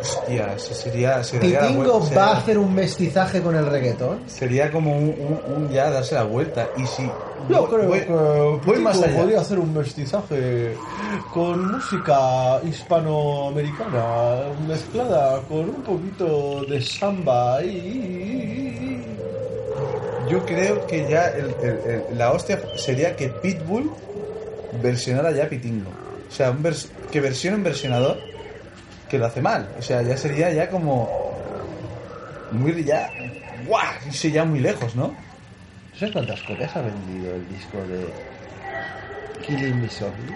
Hostia, 0.00 0.54
ese 0.54 0.74
sería. 0.74 1.22
se 1.24 1.38
¿Pitingo 1.38 1.98
vuelta, 1.98 2.14
va 2.16 2.26
a 2.28 2.36
hacer 2.38 2.58
un 2.58 2.74
mestizaje 2.74 3.40
con 3.42 3.56
el 3.56 3.66
reggaetón? 3.66 4.20
Sería 4.26 4.70
como 4.70 4.96
un, 4.96 5.08
un- 5.08 5.54
un 5.56 5.68
ya 5.70 5.90
darse 5.90 6.14
la 6.14 6.24
vuelta. 6.24 6.68
Y 6.76 6.86
si. 6.86 7.10
Yo 7.48 7.66
voy- 7.66 7.68
creo 7.70 7.88
voy- 7.88 8.00
que 8.00 8.12
voy 8.66 8.78
más 8.80 9.00
allá. 9.02 9.16
podría 9.16 9.40
hacer 9.40 9.58
un 9.58 9.72
mestizaje 9.74 10.74
con 11.32 11.72
música 11.72 12.60
hispanoamericana 12.68 14.42
mezclada 14.66 15.40
con 15.48 15.60
un 15.60 15.82
poquito 15.82 16.64
de 16.64 16.80
samba 16.82 17.62
y 17.64 19.04
Yo 20.28 20.44
creo 20.44 20.86
que 20.86 21.08
ya 21.08 21.28
el- 21.28 21.54
el- 21.62 21.80
el- 22.10 22.18
la 22.18 22.32
hostia 22.32 22.60
sería 22.76 23.16
que 23.16 23.28
Pitbull 23.28 23.90
versionara 24.82 25.30
ya 25.32 25.48
Pitingo. 25.48 25.88
O 26.28 26.30
sea, 26.30 26.50
un 26.50 26.62
vers- 26.62 26.88
que 27.10 27.20
versione 27.22 27.56
un 27.56 27.64
versionador 27.64 28.18
que 29.08 29.18
lo 29.18 29.26
hace 29.26 29.40
mal. 29.42 29.68
O 29.78 29.82
sea, 29.82 30.02
ya 30.02 30.16
sería 30.16 30.50
ya 30.52 30.68
como. 30.68 31.08
Muy 32.52 32.84
ya. 32.84 33.10
¡Guau! 33.66 33.82
Sí, 34.10 34.30
ya 34.32 34.44
muy 34.44 34.60
lejos, 34.60 34.94
¿no? 34.96 35.14
¿Sabes 35.98 36.12
cuántas 36.12 36.40
copias 36.42 36.74
ha 36.76 36.80
vendido 36.82 37.34
el 37.34 37.48
disco 37.48 37.78
de 37.78 38.06
Killing 39.44 39.80
Me 39.82 39.88
Softly? 39.88 40.34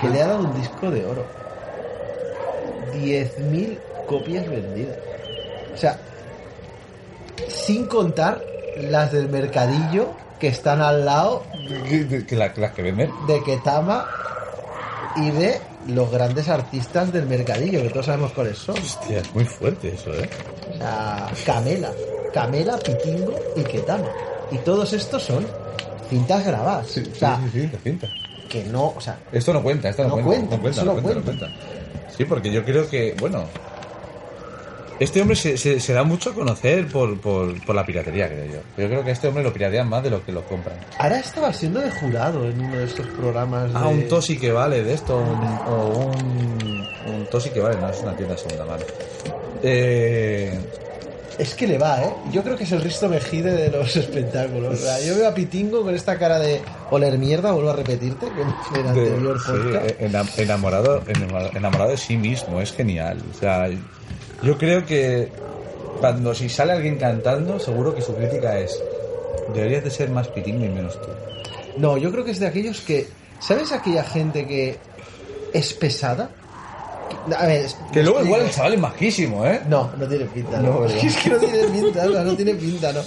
Que 0.00 0.08
le 0.08 0.22
ha 0.22 0.28
dado 0.28 0.44
un 0.44 0.54
disco 0.60 0.90
de 0.90 1.04
oro. 1.04 1.26
10.000 2.94 3.78
copias 4.06 4.48
vendidas. 4.48 4.96
O 5.74 5.76
sea, 5.76 5.98
sin 7.48 7.86
contar 7.86 8.40
las 8.78 9.12
del 9.12 9.28
mercadillo 9.28 10.12
que 10.38 10.48
están 10.48 10.80
al 10.80 11.04
lado 11.04 11.44
la- 12.30 12.52
las 12.56 12.72
que 12.72 12.82
venden. 12.82 13.10
de 13.26 13.42
Ketama 13.42 14.06
y 15.16 15.30
de 15.32 15.60
los 15.88 16.10
grandes 16.10 16.48
artistas 16.48 17.12
del 17.12 17.26
mercadillo, 17.26 17.82
que 17.82 17.90
todos 17.90 18.06
sabemos 18.06 18.32
cuáles 18.32 18.58
son. 18.58 18.76
Hostia, 18.78 19.18
es 19.18 19.34
muy 19.34 19.44
fuerte 19.44 19.94
eso, 19.94 20.12
¿eh? 20.14 20.28
O 20.72 20.76
sea, 20.78 21.30
Camela, 21.44 21.90
Camela, 22.32 22.78
Pitingo 22.78 23.34
y 23.56 23.62
Ketama. 23.62 24.08
Y 24.50 24.58
todos 24.58 24.92
estos 24.92 25.22
son 25.22 25.46
cintas 26.08 26.44
grabadas. 26.46 26.86
Sí, 26.88 27.02
o 27.10 27.14
sea, 27.14 27.40
sí, 27.52 27.60
sí, 27.62 27.68
sí, 27.72 27.78
cinta. 27.82 28.08
que 28.48 28.64
no, 28.64 28.88
o 28.96 29.00
sea, 29.00 29.18
Esto 29.32 29.52
no 29.52 29.62
cuenta, 29.62 29.88
esto 29.88 30.02
no, 30.04 30.16
No 30.16 30.24
cuenta, 30.24 30.58
cuenta, 30.58 30.70
eso 30.82 30.84
no 30.84 31.02
cuenta. 31.02 31.22
cuenta. 31.22 31.48
Sí, 32.16 32.24
porque 32.24 32.52
yo 32.52 32.64
creo 32.64 32.88
que, 32.88 33.14
bueno, 33.18 33.44
este 35.00 35.20
hombre 35.20 35.36
se, 35.36 35.56
se- 35.56 35.80
se 35.80 35.92
da 35.92 36.04
mucho 36.04 36.30
a 36.30 36.34
conocer 36.34 36.86
por, 36.88 37.18
por, 37.20 37.64
por 37.64 37.74
la 37.74 37.84
piratería, 37.84 38.28
creo 38.28 38.44
yo. 38.46 38.60
Yo 38.82 38.88
creo 38.88 39.02
que 39.04 39.10
a 39.10 39.12
este 39.12 39.28
hombre 39.28 39.42
lo 39.42 39.52
piratean 39.52 39.88
más 39.88 40.02
de 40.02 40.10
lo 40.10 40.24
que 40.24 40.32
lo 40.32 40.42
compran. 40.44 40.76
ahora 40.98 41.18
estaba 41.18 41.52
siendo 41.52 41.80
de 41.80 41.90
jurado 41.90 42.44
en 42.48 42.60
uno 42.60 42.76
de 42.76 42.84
estos 42.84 43.06
programas. 43.08 43.70
Ah, 43.74 43.88
de- 43.88 43.94
un 43.94 44.08
Tosi 44.08 44.38
que 44.38 44.52
vale 44.52 44.82
de 44.84 44.94
esto, 44.94 45.16
un, 45.18 45.44
o 45.72 45.88
un, 46.06 46.88
un 47.14 47.26
Tosi 47.30 47.50
que 47.50 47.60
vale, 47.60 47.76
no, 47.80 47.88
es 47.90 48.00
una 48.00 48.16
tienda 48.16 48.34
de 48.34 48.40
segunda 48.40 48.64
mano. 48.66 48.84
Eh, 49.62 50.58
Es 51.38 51.54
que 51.54 51.66
le 51.66 51.78
va, 51.78 52.00
¿eh? 52.02 52.12
Yo 52.30 52.42
creo 52.44 52.56
que 52.56 52.62
es 52.64 52.70
el 52.72 52.80
Risto 52.80 53.08
Mejide 53.08 53.50
de 53.52 53.68
los 53.70 53.96
espectáculos. 54.04 54.74
O 54.74 54.76
sea, 54.76 55.00
yo 55.00 55.16
veo 55.16 55.28
a 55.28 55.34
Pitingo 55.34 55.82
con 55.82 55.94
esta 55.94 56.16
cara 56.18 56.38
de 56.38 56.60
oler 56.90 57.18
mierda, 57.18 57.50
vuelvo 57.52 57.70
a 57.70 57.76
repetirte, 57.76 58.26
como 58.26 58.54
en 58.74 58.80
el 58.80 58.86
anterior 58.88 59.40
sí, 59.40 59.50
podcast. 59.50 59.86
eh, 59.90 59.96
enam- 60.08 60.38
enamorado, 60.38 61.02
enamorado, 61.08 61.50
enamorado 61.56 61.90
de 61.90 61.96
sí 61.96 62.16
mismo, 62.16 62.60
es 62.60 62.72
genial. 62.72 63.18
O 63.34 63.38
sea, 63.40 63.68
yo 64.44 64.58
creo 64.58 64.84
que 64.84 65.28
cuando 66.00 66.34
si 66.34 66.48
sale 66.48 66.72
alguien 66.72 66.98
cantando, 66.98 67.58
seguro 67.58 67.94
que 67.94 68.02
su 68.02 68.14
crítica 68.14 68.58
es 68.58 68.80
deberías 69.52 69.84
de 69.84 69.90
ser 69.90 70.10
más 70.10 70.28
pitingo 70.28 70.64
y 70.64 70.68
menos 70.68 71.00
tú. 71.00 71.08
No, 71.76 71.96
yo 71.96 72.10
creo 72.12 72.24
que 72.24 72.30
es 72.30 72.40
de 72.40 72.46
aquellos 72.46 72.80
que. 72.80 73.08
¿Sabes 73.40 73.72
aquella 73.72 74.04
gente 74.04 74.46
que 74.46 74.76
es 75.52 75.74
pesada? 75.74 76.30
A 77.36 77.46
ver, 77.46 77.66
Que 77.92 78.02
luego 78.02 78.22
igual 78.22 78.42
el 78.42 78.50
chaval 78.50 78.74
es 78.74 78.80
majísimo, 78.80 79.46
¿eh? 79.46 79.60
No, 79.68 79.90
no 79.96 80.06
tiene 80.06 80.24
pinta, 80.26 80.58
No, 80.60 80.80
¿no? 80.80 80.86
es 80.86 81.16
que 81.16 81.30
no 81.30 81.36
tiene 81.38 81.64
pinta, 81.68 82.04
no, 82.06 82.24
no 82.24 82.34
tiene 82.34 82.54
pinta, 82.54 82.92
¿no? 82.92 83.00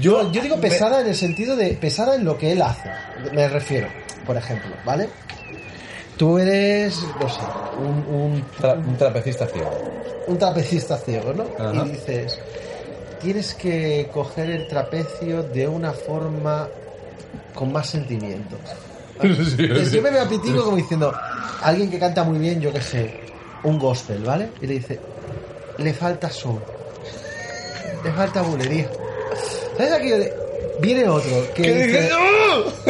Yo, 0.00 0.30
yo 0.32 0.42
digo 0.42 0.56
pesada 0.56 1.00
en 1.00 1.08
el 1.08 1.14
sentido 1.14 1.56
de 1.56 1.74
pesada 1.74 2.14
en 2.14 2.24
lo 2.24 2.38
que 2.38 2.52
él 2.52 2.62
hace. 2.62 2.90
Me 3.32 3.48
refiero, 3.48 3.88
por 4.26 4.36
ejemplo, 4.36 4.70
¿vale? 4.84 5.08
Tú 6.22 6.38
eres, 6.38 7.02
no 7.20 7.28
sé, 7.28 7.40
un, 7.80 8.14
un, 8.14 8.44
Tra- 8.60 8.76
un 8.78 8.96
trapecista 8.96 9.44
ciego. 9.48 9.72
un 10.28 10.38
trapecista 10.38 10.96
ciego, 10.96 11.32
¿no? 11.32 11.42
Ajá. 11.58 11.84
Y 11.84 11.88
dices, 11.90 12.38
tienes 13.20 13.54
que 13.54 14.08
coger 14.14 14.48
el 14.50 14.68
trapecio 14.68 15.42
de 15.42 15.66
una 15.66 15.90
forma 15.90 16.68
con 17.56 17.72
más 17.72 17.88
sentimientos. 17.88 18.60
Entonces, 19.20 19.90
yo 19.90 20.00
me 20.00 20.12
veo 20.12 20.22
a 20.22 20.28
como 20.62 20.76
diciendo, 20.76 21.12
alguien 21.60 21.90
que 21.90 21.98
canta 21.98 22.22
muy 22.22 22.38
bien, 22.38 22.60
yo 22.60 22.72
qué 22.72 22.80
sé, 22.80 23.20
un 23.64 23.80
gospel, 23.80 24.22
¿vale? 24.22 24.50
Y 24.60 24.68
le 24.68 24.74
dice, 24.74 25.00
le 25.78 25.92
falta 25.92 26.30
soul, 26.30 26.60
le 28.04 28.12
falta 28.12 28.42
bulería. 28.42 28.88
¿Sabes 29.76 29.92
aquello 29.92 30.18
de, 30.18 30.32
viene 30.80 31.08
otro 31.08 31.30
que 31.54 31.62
¿Qué 31.62 31.72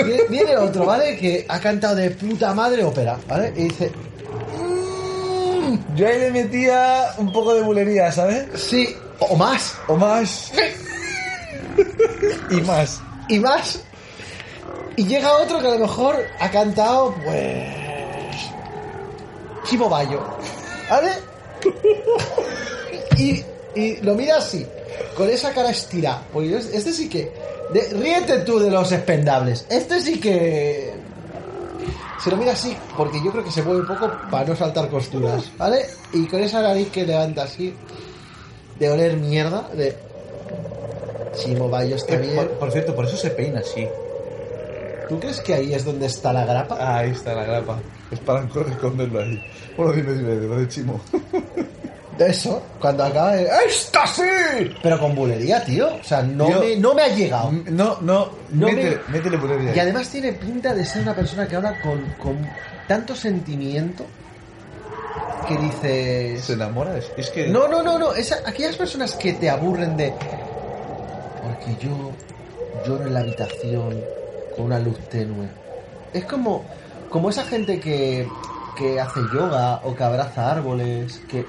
viene, 0.02 0.22
viene 0.28 0.56
otro, 0.56 0.84
¿vale? 0.86 1.16
Que 1.16 1.44
ha 1.48 1.60
cantado 1.60 1.94
de 1.96 2.10
puta 2.10 2.52
madre 2.54 2.84
ópera, 2.84 3.18
¿vale? 3.28 3.52
Y 3.56 3.64
dice, 3.64 3.90
Yo 5.94 6.06
ahí 6.08 6.18
le 6.18 6.30
metía 6.30 7.14
un 7.18 7.32
poco 7.32 7.54
de 7.54 7.62
bulería, 7.62 8.10
¿sabes? 8.12 8.46
sí, 8.60 8.96
o 9.20 9.36
más, 9.36 9.74
O 9.88 9.96
más. 9.96 10.52
y 12.50 12.60
más. 12.62 13.00
y 13.28 13.38
más. 13.38 13.80
Y 14.96 15.06
llega 15.06 15.36
otro 15.38 15.58
que 15.60 15.68
a 15.68 15.70
lo 15.72 15.78
mejor 15.80 16.16
ha 16.40 16.50
cantado, 16.50 17.14
pues. 17.24 17.66
Chivo 19.64 19.88
Bayo. 19.88 20.20
¿Vale? 20.90 21.10
Y, 23.18 23.44
y 23.76 23.96
lo 23.98 24.14
mira 24.14 24.38
así, 24.38 24.66
con 25.16 25.28
esa 25.28 25.52
cara 25.52 25.70
estirada. 25.70 26.22
Pues 26.32 26.50
yo- 26.50 26.58
este 26.58 26.92
sí 26.92 27.08
que. 27.08 27.30
De- 27.70 27.88
ríete 27.98 28.38
tú 28.40 28.58
de 28.58 28.70
los 28.70 28.90
expendables. 28.92 29.66
Este 29.70 30.00
sí 30.00 30.18
que. 30.20 30.92
Se 32.22 32.30
lo 32.30 32.36
mira 32.36 32.52
así, 32.52 32.76
porque 32.96 33.20
yo 33.24 33.32
creo 33.32 33.42
que 33.44 33.50
se 33.50 33.62
mueve 33.62 33.80
un 33.80 33.86
poco 33.86 34.10
para 34.30 34.46
no 34.46 34.54
saltar 34.54 34.88
costuras, 34.88 35.50
¿vale? 35.58 35.84
Y 36.12 36.26
con 36.26 36.40
esa 36.40 36.62
nariz 36.62 36.88
que 36.92 37.04
levanta 37.04 37.42
así, 37.42 37.74
de 38.78 38.90
oler 38.90 39.16
mierda, 39.16 39.68
de. 39.74 39.96
Chimo 41.36 41.68
Bayo 41.68 41.96
está 41.96 42.14
Eh, 42.14 42.18
bien. 42.18 42.36
por, 42.36 42.48
por 42.50 42.70
cierto, 42.72 42.94
por 42.94 43.06
eso 43.06 43.16
se 43.16 43.30
peina 43.30 43.60
así. 43.60 43.88
¿Tú 45.08 45.18
crees 45.18 45.40
que 45.40 45.54
ahí 45.54 45.74
es 45.74 45.84
donde 45.84 46.06
está 46.06 46.32
la 46.32 46.44
grapa? 46.44 46.98
Ahí 46.98 47.10
está 47.10 47.34
la 47.34 47.44
grapa. 47.44 47.78
Es 48.10 48.20
para 48.20 48.44
esconderlo 48.44 49.20
ahí. 49.20 49.42
Bueno, 49.76 49.92
dime, 49.92 50.12
dime, 50.12 50.36
dime, 50.38 50.56
de 50.56 50.68
chimo. 50.68 51.00
De 52.18 52.28
eso, 52.28 52.62
cuando 52.78 53.04
acaba 53.04 53.32
de. 53.32 53.48
¡Esta 53.66 54.06
sí! 54.06 54.22
Pero 54.82 54.98
con 55.00 55.14
bulería, 55.14 55.64
tío. 55.64 55.88
O 55.96 56.04
sea, 56.04 56.22
no, 56.22 56.46
me, 56.60 56.76
no 56.76 56.92
me 56.94 57.02
ha 57.02 57.08
llegado. 57.08 57.50
No, 57.70 57.98
no, 58.02 58.28
No 58.50 58.66
métele, 58.66 58.98
me- 59.08 59.12
métele 59.18 59.36
bulería. 59.38 59.74
Y 59.74 59.78
además 59.80 60.08
tiene 60.10 60.32
pinta 60.34 60.74
de 60.74 60.84
ser 60.84 61.02
una 61.02 61.14
persona 61.14 61.48
que 61.48 61.56
habla 61.56 61.80
con, 61.80 62.04
con 62.22 62.36
tanto 62.86 63.16
sentimiento 63.16 64.04
que 65.48 65.56
dices. 65.56 66.44
se 66.44 66.52
enamora. 66.52 66.96
Es, 66.98 67.10
es 67.16 67.30
que. 67.30 67.48
No, 67.48 67.66
no, 67.66 67.82
no, 67.82 67.98
no. 67.98 68.12
Esa, 68.12 68.36
aquellas 68.46 68.76
personas 68.76 69.14
que 69.14 69.32
te 69.32 69.48
aburren 69.48 69.96
de. 69.96 70.12
Porque 71.42 71.76
yo 71.84 72.12
lloro 72.86 73.06
en 73.06 73.14
la 73.14 73.20
habitación 73.20 74.00
con 74.54 74.66
una 74.66 74.78
luz 74.78 74.98
tenue. 75.08 75.48
Es 76.12 76.24
como, 76.26 76.62
como 77.08 77.30
esa 77.30 77.42
gente 77.44 77.80
que, 77.80 78.28
que 78.76 79.00
hace 79.00 79.20
yoga 79.34 79.80
o 79.84 79.94
que 79.94 80.04
abraza 80.04 80.52
árboles, 80.52 81.22
que, 81.28 81.46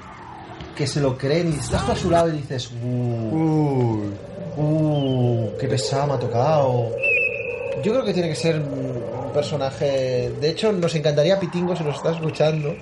que 0.74 0.86
se 0.86 1.00
lo 1.00 1.16
creen 1.16 1.52
y 1.52 1.58
estás 1.58 1.84
tú 1.86 1.92
a 1.92 1.96
su 1.96 2.10
lado 2.10 2.28
y 2.28 2.38
dices, 2.38 2.70
uh, 2.82 4.10
uh, 4.56 5.50
qué 5.58 5.68
pesado 5.68 6.08
me 6.08 6.12
ha 6.14 6.18
tocado. 6.18 6.90
Yo 7.82 7.92
creo 7.92 8.04
que 8.04 8.12
tiene 8.12 8.28
que 8.28 8.34
ser 8.34 8.56
un 8.60 9.30
personaje. 9.32 10.32
De 10.40 10.50
hecho, 10.50 10.72
nos 10.72 10.94
encantaría 10.94 11.38
Pitingo 11.38 11.76
si 11.76 11.84
nos 11.84 11.96
está 11.96 12.12
escuchando. 12.12 12.74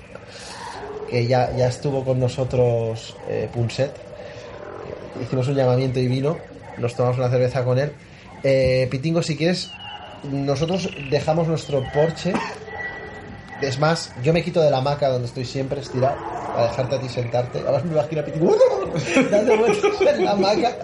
Que 1.10 1.26
ya, 1.26 1.54
ya 1.54 1.68
estuvo 1.68 2.04
con 2.04 2.18
nosotros 2.18 3.14
eh, 3.28 3.48
Punset. 3.52 3.92
Hicimos 5.20 5.48
un 5.48 5.56
llamamiento 5.56 6.00
y 6.00 6.06
vino. 6.06 6.38
Nos 6.78 6.94
tomamos 6.94 7.18
una 7.18 7.28
cerveza 7.28 7.64
con 7.64 7.78
él. 7.78 7.92
Eh, 8.42 8.88
Pitingo, 8.90 9.22
si 9.22 9.36
quieres, 9.36 9.70
nosotros 10.22 10.88
dejamos 11.10 11.48
nuestro 11.48 11.84
Porsche. 11.92 12.32
Es 13.60 13.78
más, 13.78 14.12
yo 14.22 14.32
me 14.32 14.42
quito 14.42 14.62
de 14.62 14.70
la 14.70 14.78
hamaca 14.78 15.08
donde 15.08 15.28
estoy 15.28 15.44
siempre 15.44 15.80
estirado 15.80 16.31
para 16.52 16.68
dejarte 16.68 16.94
a 16.96 17.00
ti 17.00 17.08
sentarte. 17.08 17.58
Ahora 17.66 17.82
me 17.84 17.92
imagino 17.92 18.20
a 18.20 18.24
Pitingo 18.24 18.56
dando 19.30 19.56
vueltas 19.58 20.00
en 20.00 20.24
la 20.24 20.32
hamaca. 20.32 20.76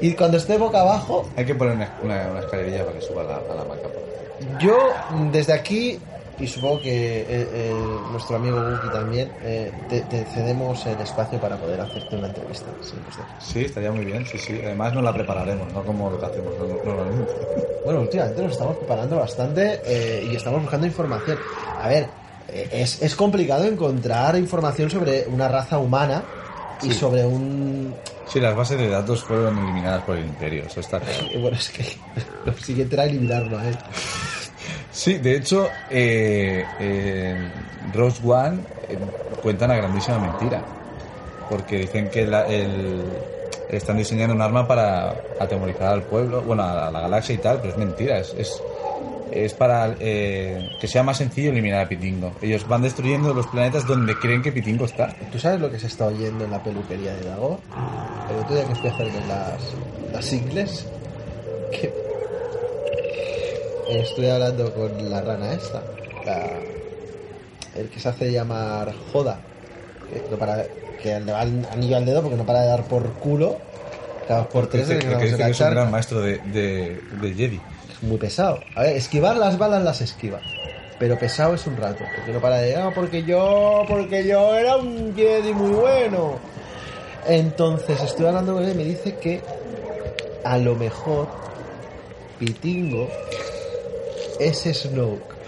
Y 0.00 0.12
cuando 0.14 0.36
esté 0.38 0.56
boca 0.58 0.80
abajo, 0.80 1.28
Hay 1.36 1.44
que 1.44 1.54
poner 1.54 1.74
una, 1.76 1.92
una, 2.02 2.28
una 2.30 2.40
escalerilla 2.40 2.84
para 2.84 2.98
que 2.98 3.04
suba 3.04 3.22
a 3.22 3.24
la, 3.24 3.36
a 3.36 3.54
la 3.56 3.64
maca. 3.64 3.82
por 3.82 3.92
favor. 3.92 4.58
Yo, 4.60 4.76
desde 5.30 5.52
aquí, 5.52 5.98
y 6.38 6.46
supongo 6.46 6.80
que 6.80 7.20
eh, 7.20 7.26
eh, 7.28 7.74
nuestro 8.10 8.36
amigo 8.36 8.58
Guki 8.62 8.88
también, 8.90 9.30
eh, 9.42 9.70
te, 9.90 10.00
te 10.02 10.24
cedemos 10.24 10.84
el 10.86 10.98
espacio 11.00 11.38
para 11.38 11.56
poder 11.56 11.80
hacerte 11.80 12.16
una 12.16 12.28
entrevista. 12.28 12.66
si. 12.80 13.52
Sí, 13.52 13.64
estaría 13.66 13.92
muy 13.92 14.04
bien, 14.06 14.24
sí, 14.26 14.38
sí. 14.38 14.58
Además 14.64 14.94
nos 14.94 15.04
la 15.04 15.12
prepararemos, 15.12 15.70
no 15.72 15.82
como 15.82 16.10
lo 16.10 16.18
que 16.18 16.26
hacemos 16.26 16.52
normalmente. 16.84 17.32
Bueno, 17.84 18.00
últimamente 18.00 18.42
nos 18.42 18.52
estamos 18.52 18.76
preparando 18.78 19.16
bastante 19.16 19.80
eh, 19.84 20.26
y 20.30 20.36
estamos 20.36 20.62
buscando 20.62 20.86
información. 20.86 21.38
A 21.82 21.88
ver, 21.88 22.06
es, 22.72 23.02
es 23.02 23.14
complicado 23.16 23.64
encontrar 23.64 24.36
información 24.36 24.90
sobre 24.90 25.26
una 25.28 25.48
raza 25.48 25.78
humana 25.78 26.22
y 26.82 26.86
Sí. 26.92 26.94
sobre 26.94 27.24
un... 27.26 27.94
Sí, 28.26 28.38
las 28.40 28.54
bases 28.54 28.78
de 28.78 28.88
datos 28.88 29.22
fueron 29.24 29.58
eliminadas 29.58 30.02
por 30.04 30.16
el 30.16 30.24
imperio, 30.24 30.64
eso 30.66 30.80
está 30.80 31.00
claro. 31.00 31.24
eh, 31.30 31.38
Bueno, 31.40 31.56
es 31.56 31.68
que 31.70 31.84
lo 32.44 32.52
siguiente 32.54 32.94
era 32.94 33.04
eliminarlo 33.04 33.58
a 33.58 33.66
él. 33.68 33.76
Sí, 34.92 35.18
de 35.18 35.36
hecho, 35.36 35.68
eh, 35.90 36.64
en 36.78 37.92
Rose 37.92 38.20
One 38.24 38.60
eh, 38.88 38.98
cuenta 39.42 39.64
una 39.66 39.76
grandísima 39.76 40.18
mentira. 40.18 40.62
Porque 41.48 41.78
dicen 41.78 42.08
que 42.10 42.26
la- 42.26 42.46
el- 42.46 43.02
están 43.68 43.96
diseñando 43.98 44.34
un 44.34 44.42
arma 44.42 44.66
para 44.66 45.14
atemorizar 45.38 45.88
al 45.92 46.02
pueblo, 46.02 46.42
bueno, 46.42 46.62
a 46.64 46.90
la 46.90 47.00
galaxia 47.02 47.34
y 47.34 47.38
tal, 47.38 47.58
pero 47.60 47.72
es 47.72 47.78
mentira. 47.78 48.18
Es, 48.18 48.34
es, 48.38 48.62
es 49.32 49.54
para 49.54 49.94
eh, 50.00 50.70
que 50.80 50.88
sea 50.88 51.02
más 51.02 51.18
sencillo 51.18 51.50
eliminar 51.50 51.84
a 51.84 51.88
Pitingo. 51.88 52.32
Ellos 52.42 52.66
van 52.68 52.82
destruyendo 52.82 53.32
los 53.34 53.46
planetas 53.46 53.86
donde 53.86 54.14
creen 54.18 54.42
que 54.42 54.52
Pitingo 54.52 54.84
está. 54.84 55.14
¿Tú 55.32 55.38
sabes 55.38 55.60
lo 55.60 55.70
que 55.70 55.78
se 55.78 55.86
está 55.86 56.06
oyendo 56.06 56.44
en 56.44 56.50
la 56.50 56.62
peluquería 56.62 57.12
de 57.14 57.24
Dago? 57.28 57.60
El 58.30 58.36
otro 58.44 58.54
día 58.56 58.64
que 58.66 58.74
fui 58.74 58.88
a 58.88 58.92
hacerme 58.92 59.20
las, 59.28 59.60
las 60.12 60.32
ingles, 60.32 60.86
que 61.72 61.92
estoy 63.88 64.26
hablando 64.28 64.72
con 64.74 65.10
la 65.10 65.20
rana 65.20 65.52
esta, 65.52 65.82
la- 66.24 66.60
el 67.76 67.88
que 67.88 68.00
se 68.00 68.08
hace 68.08 68.30
llamar 68.32 68.92
Joda, 69.12 69.38
que, 70.12 70.22
no 70.30 70.36
para, 70.36 70.64
que 71.02 71.20
le 71.20 71.32
va 71.32 71.42
el 71.42 71.64
anillo 71.72 71.96
al 71.96 72.04
dedo 72.04 72.22
porque 72.22 72.36
no 72.36 72.44
para 72.44 72.62
de 72.62 72.68
dar 72.68 72.84
por 72.84 73.04
culo, 73.14 73.58
cada 74.28 74.48
por 74.48 74.66
tres 74.68 74.88
que, 74.88 74.98
que 74.98 75.08
que 75.08 75.36
que 75.36 75.50
es 75.50 75.60
un 75.60 75.70
gran 75.70 75.90
maestro 75.90 76.20
de, 76.20 76.38
de, 76.38 77.00
de 77.20 77.34
Jedi. 77.34 77.60
Muy 78.02 78.16
pesado. 78.16 78.60
A 78.74 78.82
ver, 78.82 78.96
esquivar 78.96 79.36
las 79.36 79.58
balas 79.58 79.82
las 79.82 80.00
esquiva. 80.00 80.40
Pero 80.98 81.18
pesado 81.18 81.54
es 81.54 81.66
un 81.66 81.76
rato. 81.76 82.04
Porque 82.14 82.32
no 82.32 82.40
para 82.40 82.58
de. 82.58 82.76
Ah, 82.76 82.92
porque 82.94 83.22
yo. 83.22 83.84
Porque 83.88 84.26
yo 84.26 84.54
era 84.54 84.76
un 84.76 85.14
Jedi 85.14 85.52
muy 85.52 85.70
bueno. 85.70 86.38
Entonces 87.26 88.02
estoy 88.02 88.26
hablando 88.26 88.54
con 88.54 88.64
él 88.64 88.72
y 88.72 88.74
me 88.74 88.84
dice 88.84 89.16
que 89.16 89.42
a 90.44 90.58
lo 90.58 90.74
mejor 90.74 91.28
Pitingo 92.38 93.08
es 94.38 94.62
Snoke. 94.62 95.39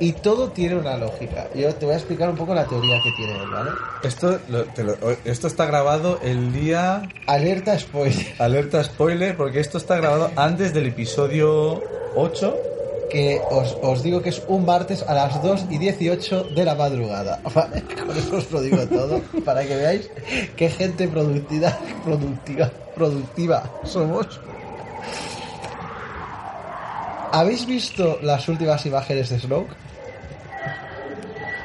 Y 0.00 0.12
todo 0.12 0.48
tiene 0.50 0.76
una 0.76 0.96
lógica. 0.96 1.46
Yo 1.54 1.72
te 1.74 1.86
voy 1.86 1.94
a 1.94 1.98
explicar 1.98 2.28
un 2.28 2.36
poco 2.36 2.52
la 2.54 2.64
teoría 2.66 3.00
que 3.02 3.12
tiene 3.12 3.32
él, 3.34 3.48
¿vale? 3.50 3.70
Esto, 4.02 4.38
lo- 4.48 4.64
te 4.64 4.82
lo- 4.82 4.96
esto 5.24 5.46
está 5.46 5.66
grabado 5.66 6.18
el 6.22 6.52
día 6.52 7.02
Alerta 7.26 7.78
spoiler. 7.78 8.26
Alerta 8.38 8.82
spoiler, 8.82 9.36
porque 9.36 9.60
esto 9.60 9.78
está 9.78 9.96
grabado 9.96 10.30
antes 10.36 10.74
del 10.74 10.86
episodio 10.86 11.82
8. 12.16 12.56
que 13.10 13.40
os, 13.48 13.76
os 13.82 14.02
digo 14.02 14.20
que 14.22 14.30
es 14.30 14.42
un 14.48 14.64
martes 14.66 15.04
a 15.06 15.14
las 15.14 15.40
2 15.40 15.66
y 15.70 15.78
18 15.78 16.48
de 16.56 16.64
la 16.64 16.74
madrugada. 16.74 17.38
¿vale? 17.54 17.82
Con 18.04 18.16
eso 18.16 18.36
os 18.38 18.50
lo 18.50 18.60
digo 18.62 18.78
todo, 18.88 19.20
para 19.44 19.62
que 19.64 19.76
veáis 19.76 20.10
qué 20.56 20.68
gente 20.68 21.06
productiva, 21.06 21.78
productiva, 22.04 22.68
productiva 22.96 23.62
somos. 23.84 24.40
¿Habéis 27.32 27.66
visto 27.66 28.18
las 28.22 28.48
últimas 28.48 28.84
imágenes 28.86 29.28
de 29.30 29.38
Snoke? 29.40 29.74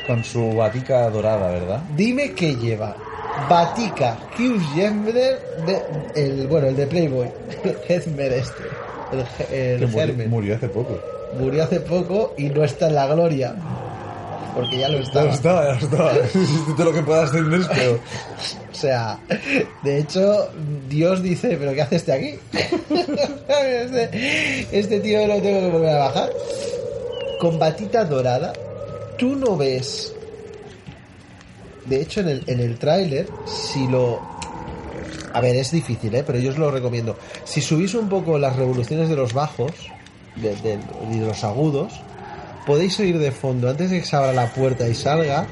Con 0.10 0.24
su 0.24 0.56
batica 0.56 1.08
dorada, 1.12 1.52
¿verdad? 1.52 1.84
Dime 1.96 2.34
qué 2.34 2.56
lleva. 2.56 2.96
Batica, 3.48 4.18
Hugh 4.40 4.60
Jember, 4.74 5.14
de, 5.14 5.82
el, 6.16 6.48
bueno, 6.48 6.66
el 6.66 6.76
de 6.76 6.88
Playboy, 6.88 7.30
el 7.64 7.78
Hezmer 7.88 8.34
este, 8.34 8.64
el, 9.52 9.82
Que 9.82 9.86
murió, 9.86 10.28
murió 10.28 10.56
hace 10.56 10.68
poco. 10.68 11.00
Murió 11.40 11.64
hace 11.64 11.80
poco 11.82 12.34
y 12.40 12.50
no 12.50 12.64
está 12.64 12.88
en 12.88 12.96
la 12.96 13.06
gloria. 13.06 13.54
Porque 14.56 14.80
ya 14.80 14.90
lo 14.90 14.98
estaba. 14.98 15.28
Ya 15.28 15.32
está, 15.32 15.74
ya 15.74 15.78
está. 15.78 16.12
Todo 16.76 16.86
lo 16.86 16.94
que 16.94 17.04
puedas 17.04 17.30
hacer 17.30 17.44
es 17.54 17.68
peor. 17.68 18.00
O 18.72 18.76
sea, 18.76 19.20
de 19.84 20.00
hecho, 20.00 20.50
Dios 20.90 21.22
dice, 21.22 21.56
¿pero 21.56 21.72
qué 21.76 21.84
hace 21.84 21.98
este 21.98 22.14
aquí? 22.14 22.40
este, 23.64 24.68
este 24.72 25.00
tío 25.02 25.28
lo 25.28 25.40
tengo 25.40 25.60
que 25.60 25.70
volver 25.70 25.90
a 25.90 26.00
bajar. 26.00 26.30
Con 27.40 27.60
batita 27.60 28.06
dorada, 28.06 28.54
tú 29.20 29.36
no 29.36 29.56
ves... 29.58 30.14
De 31.86 32.02
hecho, 32.02 32.22
en 32.22 32.30
el, 32.30 32.44
en 32.48 32.60
el 32.60 32.78
tráiler, 32.78 33.28
si 33.46 33.88
lo... 33.88 34.20
A 35.34 35.42
ver, 35.42 35.56
es 35.56 35.72
difícil, 35.72 36.14
¿eh? 36.16 36.24
pero 36.26 36.40
yo 36.40 36.52
os 36.52 36.58
lo 36.58 36.72
recomiendo. 36.72 37.18
Si 37.44 37.62
subís 37.62 37.94
un 37.96 38.10
poco 38.10 38.38
las 38.40 38.56
revoluciones 38.56 39.10
de 39.10 39.16
los 39.16 39.34
bajos 39.34 39.72
de- 40.36 40.56
de- 40.58 40.80
y 41.12 41.20
de 41.20 41.26
los 41.28 41.44
agudos, 41.44 41.94
podéis 42.66 43.00
oír 43.00 43.18
de 43.20 43.32
fondo, 43.32 43.70
antes 43.70 43.90
de 43.92 44.00
que 44.02 44.06
se 44.06 44.16
abra 44.16 44.34
la 44.34 44.48
puerta 44.54 44.88
y 44.88 44.94
salga, 44.96 45.46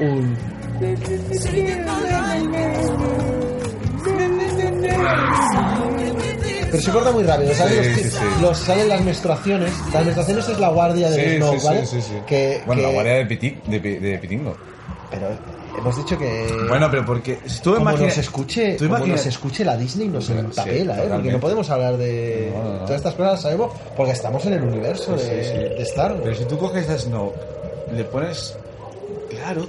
un... 0.00 0.36
Pero 6.70 6.82
se 6.82 6.90
corta 6.90 7.12
muy 7.12 7.22
rápido, 7.24 7.54
¿sabes? 7.54 7.72
Sí, 7.86 8.02
los, 8.04 8.12
sí, 8.12 8.18
sí. 8.18 8.24
los- 8.42 8.58
salen 8.58 8.88
las 8.88 9.04
menstruaciones. 9.04 9.72
Las 9.92 10.02
menstruaciones 10.04 10.48
es 10.48 10.58
la 10.60 10.68
guardia 10.68 11.10
de 11.10 11.30
Sí, 11.30 11.36
Snoke, 11.36 11.60
sí, 11.60 11.66
¿vale? 11.66 11.86
sí, 11.86 12.00
sí, 12.00 12.08
sí. 12.08 12.14
Que, 12.26 12.62
Bueno, 12.66 12.82
la 12.82 12.88
guardia 12.90 13.12
de, 13.14 13.28
Piti- 13.28 13.62
de, 13.64 13.80
de 13.80 14.18
Pitingo. 14.18 14.56
Pero 15.10 15.28
hemos 15.76 15.96
dicho 15.96 16.16
que. 16.18 16.46
Bueno, 16.68 16.88
pero 16.90 17.04
porque 17.04 17.38
si 17.46 17.60
tú 17.60 17.70
como 17.70 17.82
imaginas... 17.82 18.16
nos 18.16 18.18
escuche, 18.18 18.72
tú 18.74 18.84
como 18.84 18.98
imaginas- 18.98 19.16
nos 19.18 19.26
escuche 19.26 19.64
la 19.64 19.76
Disney 19.76 20.08
nos 20.08 20.30
empapela, 20.30 21.02
¿eh? 21.02 21.08
Porque 21.10 21.32
no 21.32 21.40
podemos 21.40 21.68
hablar 21.70 21.96
de 21.96 22.52
No, 22.54 22.62
no, 22.62 22.72
no. 22.74 22.78
todas 22.80 22.96
estas 22.96 23.14
cosas, 23.14 23.32
las 23.32 23.42
sabemos, 23.42 23.72
porque 23.96 24.12
estamos 24.12 24.44
en 24.46 24.52
el 24.54 24.62
universo 24.62 25.12
de, 25.16 25.18
sí. 25.44 25.52
de 25.76 25.82
Star 25.82 26.12
Wars. 26.12 26.20
Pero 26.24 26.34
si 26.36 26.44
tú 26.44 26.58
coges 26.58 26.88
a 26.88 26.96
Snow, 26.98 27.32
le 27.92 28.04
pones... 28.04 28.56
Claro, 29.30 29.66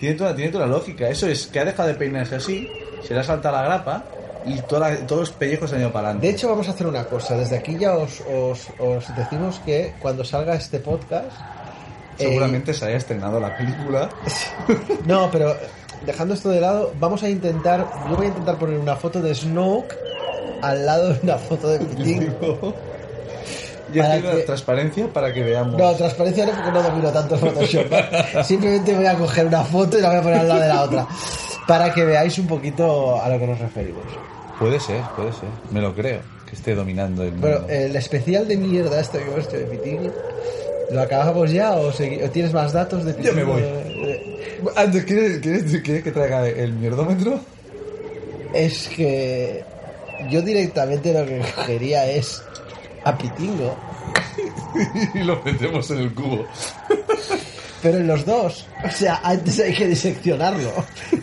tiene 0.00 0.14
toda, 0.16 0.34
tiene 0.34 0.50
toda 0.50 0.66
la 0.66 0.72
lógica. 0.72 1.08
Eso 1.08 1.26
es 1.26 1.46
que 1.46 1.60
ha 1.60 1.64
dejado 1.64 1.88
de 1.88 1.94
peinarse 1.94 2.34
así, 2.36 2.68
se 3.06 3.14
le 3.14 3.20
ha 3.20 3.24
saltado 3.24 3.56
la 3.56 3.62
grapa 3.64 4.04
y 4.46 4.60
toda 4.62 4.90
la- 4.90 5.06
todos 5.06 5.20
los 5.20 5.32
pellejos 5.32 5.72
han 5.72 5.80
ido 5.80 5.92
para 5.92 6.08
adelante. 6.08 6.26
De 6.28 6.32
hecho, 6.34 6.48
vamos 6.48 6.68
a 6.68 6.72
hacer 6.72 6.86
una 6.86 7.04
cosa. 7.04 7.36
Desde 7.36 7.56
aquí 7.58 7.76
ya 7.78 7.96
os, 7.96 8.20
os, 8.20 8.60
os 8.78 9.16
decimos 9.16 9.60
que 9.64 9.94
cuando 10.00 10.24
salga 10.24 10.54
este 10.54 10.78
podcast. 10.78 11.26
eh, 12.18 12.24
Seguramente 12.24 12.74
se 12.74 12.84
haya 12.86 12.96
estrenado 12.96 13.38
la 13.40 13.56
película. 13.56 14.08
No, 15.06 15.30
pero 15.30 15.54
dejando 16.06 16.34
esto 16.34 16.48
de 16.50 16.60
lado, 16.60 16.92
vamos 17.00 17.22
a 17.22 17.28
intentar. 17.28 17.86
Yo 18.08 18.16
voy 18.16 18.26
a 18.26 18.28
intentar 18.28 18.56
poner 18.56 18.78
una 18.78 18.96
foto 18.96 19.20
de 19.20 19.34
Snoke 19.34 19.96
al 20.62 20.86
lado 20.86 21.12
de 21.14 21.20
una 21.22 21.38
foto 21.38 21.68
de 21.68 21.78
Pitingo. 21.80 22.74
Y 23.94 23.98
Para 23.98 24.14
hacer 24.14 24.36
que- 24.36 24.42
transparencia 24.44 25.06
para 25.12 25.34
que 25.34 25.42
veamos. 25.42 25.76
No, 25.76 25.92
transparencia 25.92 26.46
no, 26.46 26.52
porque 26.52 26.70
no 26.70 26.82
domino 26.82 27.10
tanto 27.10 27.36
Photoshop. 27.36 27.90
¿vale? 27.90 28.08
Simplemente 28.44 28.94
voy 28.94 29.04
a 29.04 29.14
coger 29.18 29.44
una 29.44 29.62
foto 29.64 29.98
y 29.98 30.00
la 30.00 30.08
voy 30.08 30.16
a 30.18 30.22
poner 30.22 30.38
al 30.38 30.48
lado 30.48 30.60
de 30.62 30.68
la 30.68 30.82
otra. 30.82 31.06
Para 31.72 31.90
que 31.90 32.04
veáis 32.04 32.38
un 32.38 32.46
poquito 32.46 33.18
a 33.18 33.30
lo 33.30 33.38
que 33.38 33.46
nos 33.46 33.58
referimos. 33.58 34.04
Puede 34.58 34.78
ser, 34.78 35.00
puede 35.16 35.32
ser. 35.32 35.48
Me 35.70 35.80
lo 35.80 35.94
creo, 35.94 36.20
que 36.46 36.54
esté 36.54 36.74
dominando 36.74 37.22
el 37.22 37.32
mundo. 37.32 37.48
Bueno, 37.48 37.66
el 37.66 37.96
especial 37.96 38.46
de 38.46 38.58
mierda 38.58 39.00
este 39.00 39.20
que 39.20 39.24
hemos 39.24 39.46
hecho 39.46 39.56
de 39.56 39.64
Pitingo. 39.64 40.12
¿Lo 40.90 41.00
acabamos 41.00 41.50
ya 41.50 41.72
o, 41.72 41.90
tienes 42.28 42.52
más 42.52 42.74
datos 42.74 43.06
de 43.06 43.16
Ya 43.22 43.32
me 43.32 43.44
voy. 43.44 43.62
Antes, 44.76 45.06
¿quieres, 45.06 45.38
quieres, 45.38 45.80
quieres 45.80 46.04
que 46.04 46.12
traiga 46.12 46.46
el 46.46 46.74
mierdómetro? 46.74 47.40
Es 48.52 48.88
que 48.88 49.64
yo 50.28 50.42
directamente 50.42 51.14
lo 51.14 51.24
que 51.24 51.40
cogería 51.56 52.04
es 52.06 52.42
a 53.02 53.16
Pitingo. 53.16 53.74
y 55.14 55.20
lo 55.20 55.42
metemos 55.42 55.90
en 55.90 56.00
el 56.00 56.12
cubo. 56.12 56.44
Pero 57.82 57.98
en 57.98 58.06
los 58.06 58.24
dos. 58.24 58.66
O 58.84 58.90
sea, 58.90 59.20
antes 59.24 59.58
hay 59.58 59.74
que 59.74 59.88
diseccionarlo. 59.88 60.70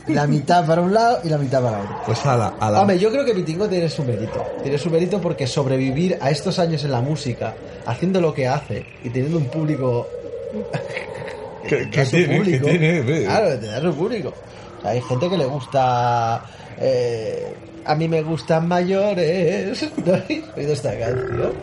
La 0.07 0.27
mitad 0.27 0.65
para 0.67 0.81
un 0.81 0.93
lado 0.93 1.21
y 1.23 1.29
la 1.29 1.37
mitad 1.37 1.63
para 1.63 1.79
otro. 1.79 2.01
Pues 2.05 2.25
a 2.25 2.35
la. 2.35 2.47
A 2.59 2.69
la... 2.69 2.81
Hombre, 2.81 2.99
yo 2.99 3.09
creo 3.11 3.23
que 3.23 3.33
Pitingo 3.33 3.67
tiene 3.69 3.87
su 3.89 4.03
mérito. 4.03 4.45
Tiene 4.61 4.77
su 4.77 4.89
mérito 4.89 5.21
porque 5.21 5.47
sobrevivir 5.47 6.17
a 6.19 6.29
estos 6.31 6.59
años 6.59 6.83
en 6.83 6.91
la 6.91 6.99
música, 6.99 7.55
haciendo 7.85 8.19
lo 8.19 8.33
que 8.33 8.47
hace 8.47 8.85
y 9.03 9.09
teniendo 9.09 9.37
un 9.37 9.45
público. 9.45 10.05
¿Qué- 11.67 11.89
que 11.91 12.03
público. 12.37 12.65
tiene? 12.67 13.23
Claro, 13.23 13.57
te 13.59 13.67
da 13.67 13.81
su 13.81 13.93
público. 13.95 14.33
O 14.79 14.81
sea, 14.81 14.91
hay 14.91 15.01
gente 15.01 15.29
que 15.29 15.37
le 15.37 15.45
gusta. 15.45 16.43
eh, 16.79 17.53
a 17.85 17.95
mí 17.95 18.07
me 18.09 18.21
gustan 18.21 18.67
mayores. 18.67 19.87
¿No 20.05 20.13
habéis 20.13 20.43
oído 20.57 20.73
esta 20.73 20.91
canción? 20.97 21.53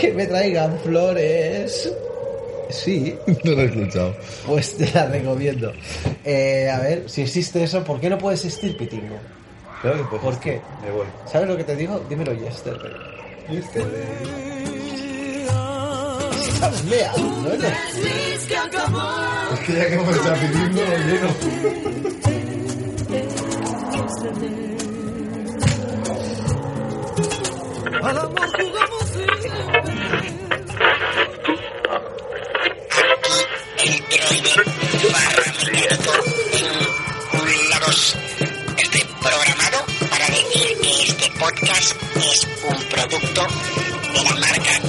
Que 0.00 0.12
me 0.12 0.26
traigan 0.26 0.78
flores. 0.80 1.92
Sí, 2.74 3.16
No 3.44 3.52
lo 3.52 3.62
he 3.62 3.66
escuchado. 3.66 4.16
pues 4.46 4.76
te 4.76 4.90
la 4.92 5.06
recomiendo. 5.06 5.72
Eh, 6.24 6.68
a 6.70 6.80
ver, 6.80 7.08
si 7.08 7.22
existe 7.22 7.62
eso, 7.62 7.84
¿por 7.84 8.00
qué 8.00 8.10
no 8.10 8.18
puede 8.18 8.34
existir 8.36 8.76
Pitingo? 8.76 9.16
Claro 9.80 9.98
que 9.98 10.04
puedes. 10.04 10.24
¿Por 10.24 10.40
qué? 10.40 10.60
Me 10.84 10.90
voy. 10.90 11.06
¿Sabes 11.30 11.46
lo 11.48 11.56
que 11.56 11.64
te 11.64 11.76
digo? 11.76 12.00
Dímelo, 12.08 12.32
Yesterday. 12.32 12.90
Estás 16.48 16.84
¿no? 16.84 17.52
Es 17.52 17.62
que 19.60 19.72
ya 19.74 19.86
que 19.86 19.94
hemos 19.94 20.16
estado 20.16 20.36
pidiendo, 20.40 20.82
lleno. 21.06 21.28
Podcast 41.44 41.94
es 42.16 42.48
un 42.70 42.84
producto 42.88 43.46
de 44.14 44.22
la 44.22 44.34
marca 44.36 44.80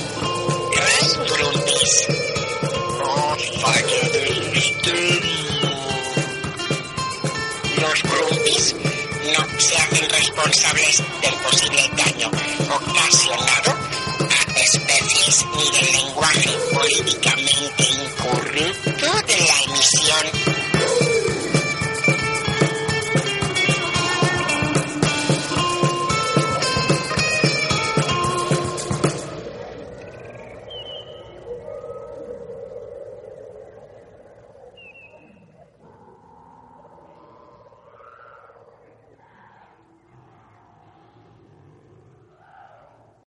Brundis. 1.28 2.08
Oh. 3.04 3.36
Los 7.82 8.04
Brundis 8.04 8.76
no 9.36 9.60
se 9.60 9.76
hacen 9.76 10.10
responsables 10.10 11.04
del 11.22 11.34
posible 11.44 11.92
daño 11.98 12.32
ocasionado 12.70 13.72
a 14.30 14.60
especies 14.62 15.46
ni 15.58 15.78
del 15.78 15.92
lenguaje 15.92 16.52
políticamente 16.74 17.84
incorrecto 17.84 19.08
de 19.28 19.40
la 19.42 19.62
emisión 19.66 20.45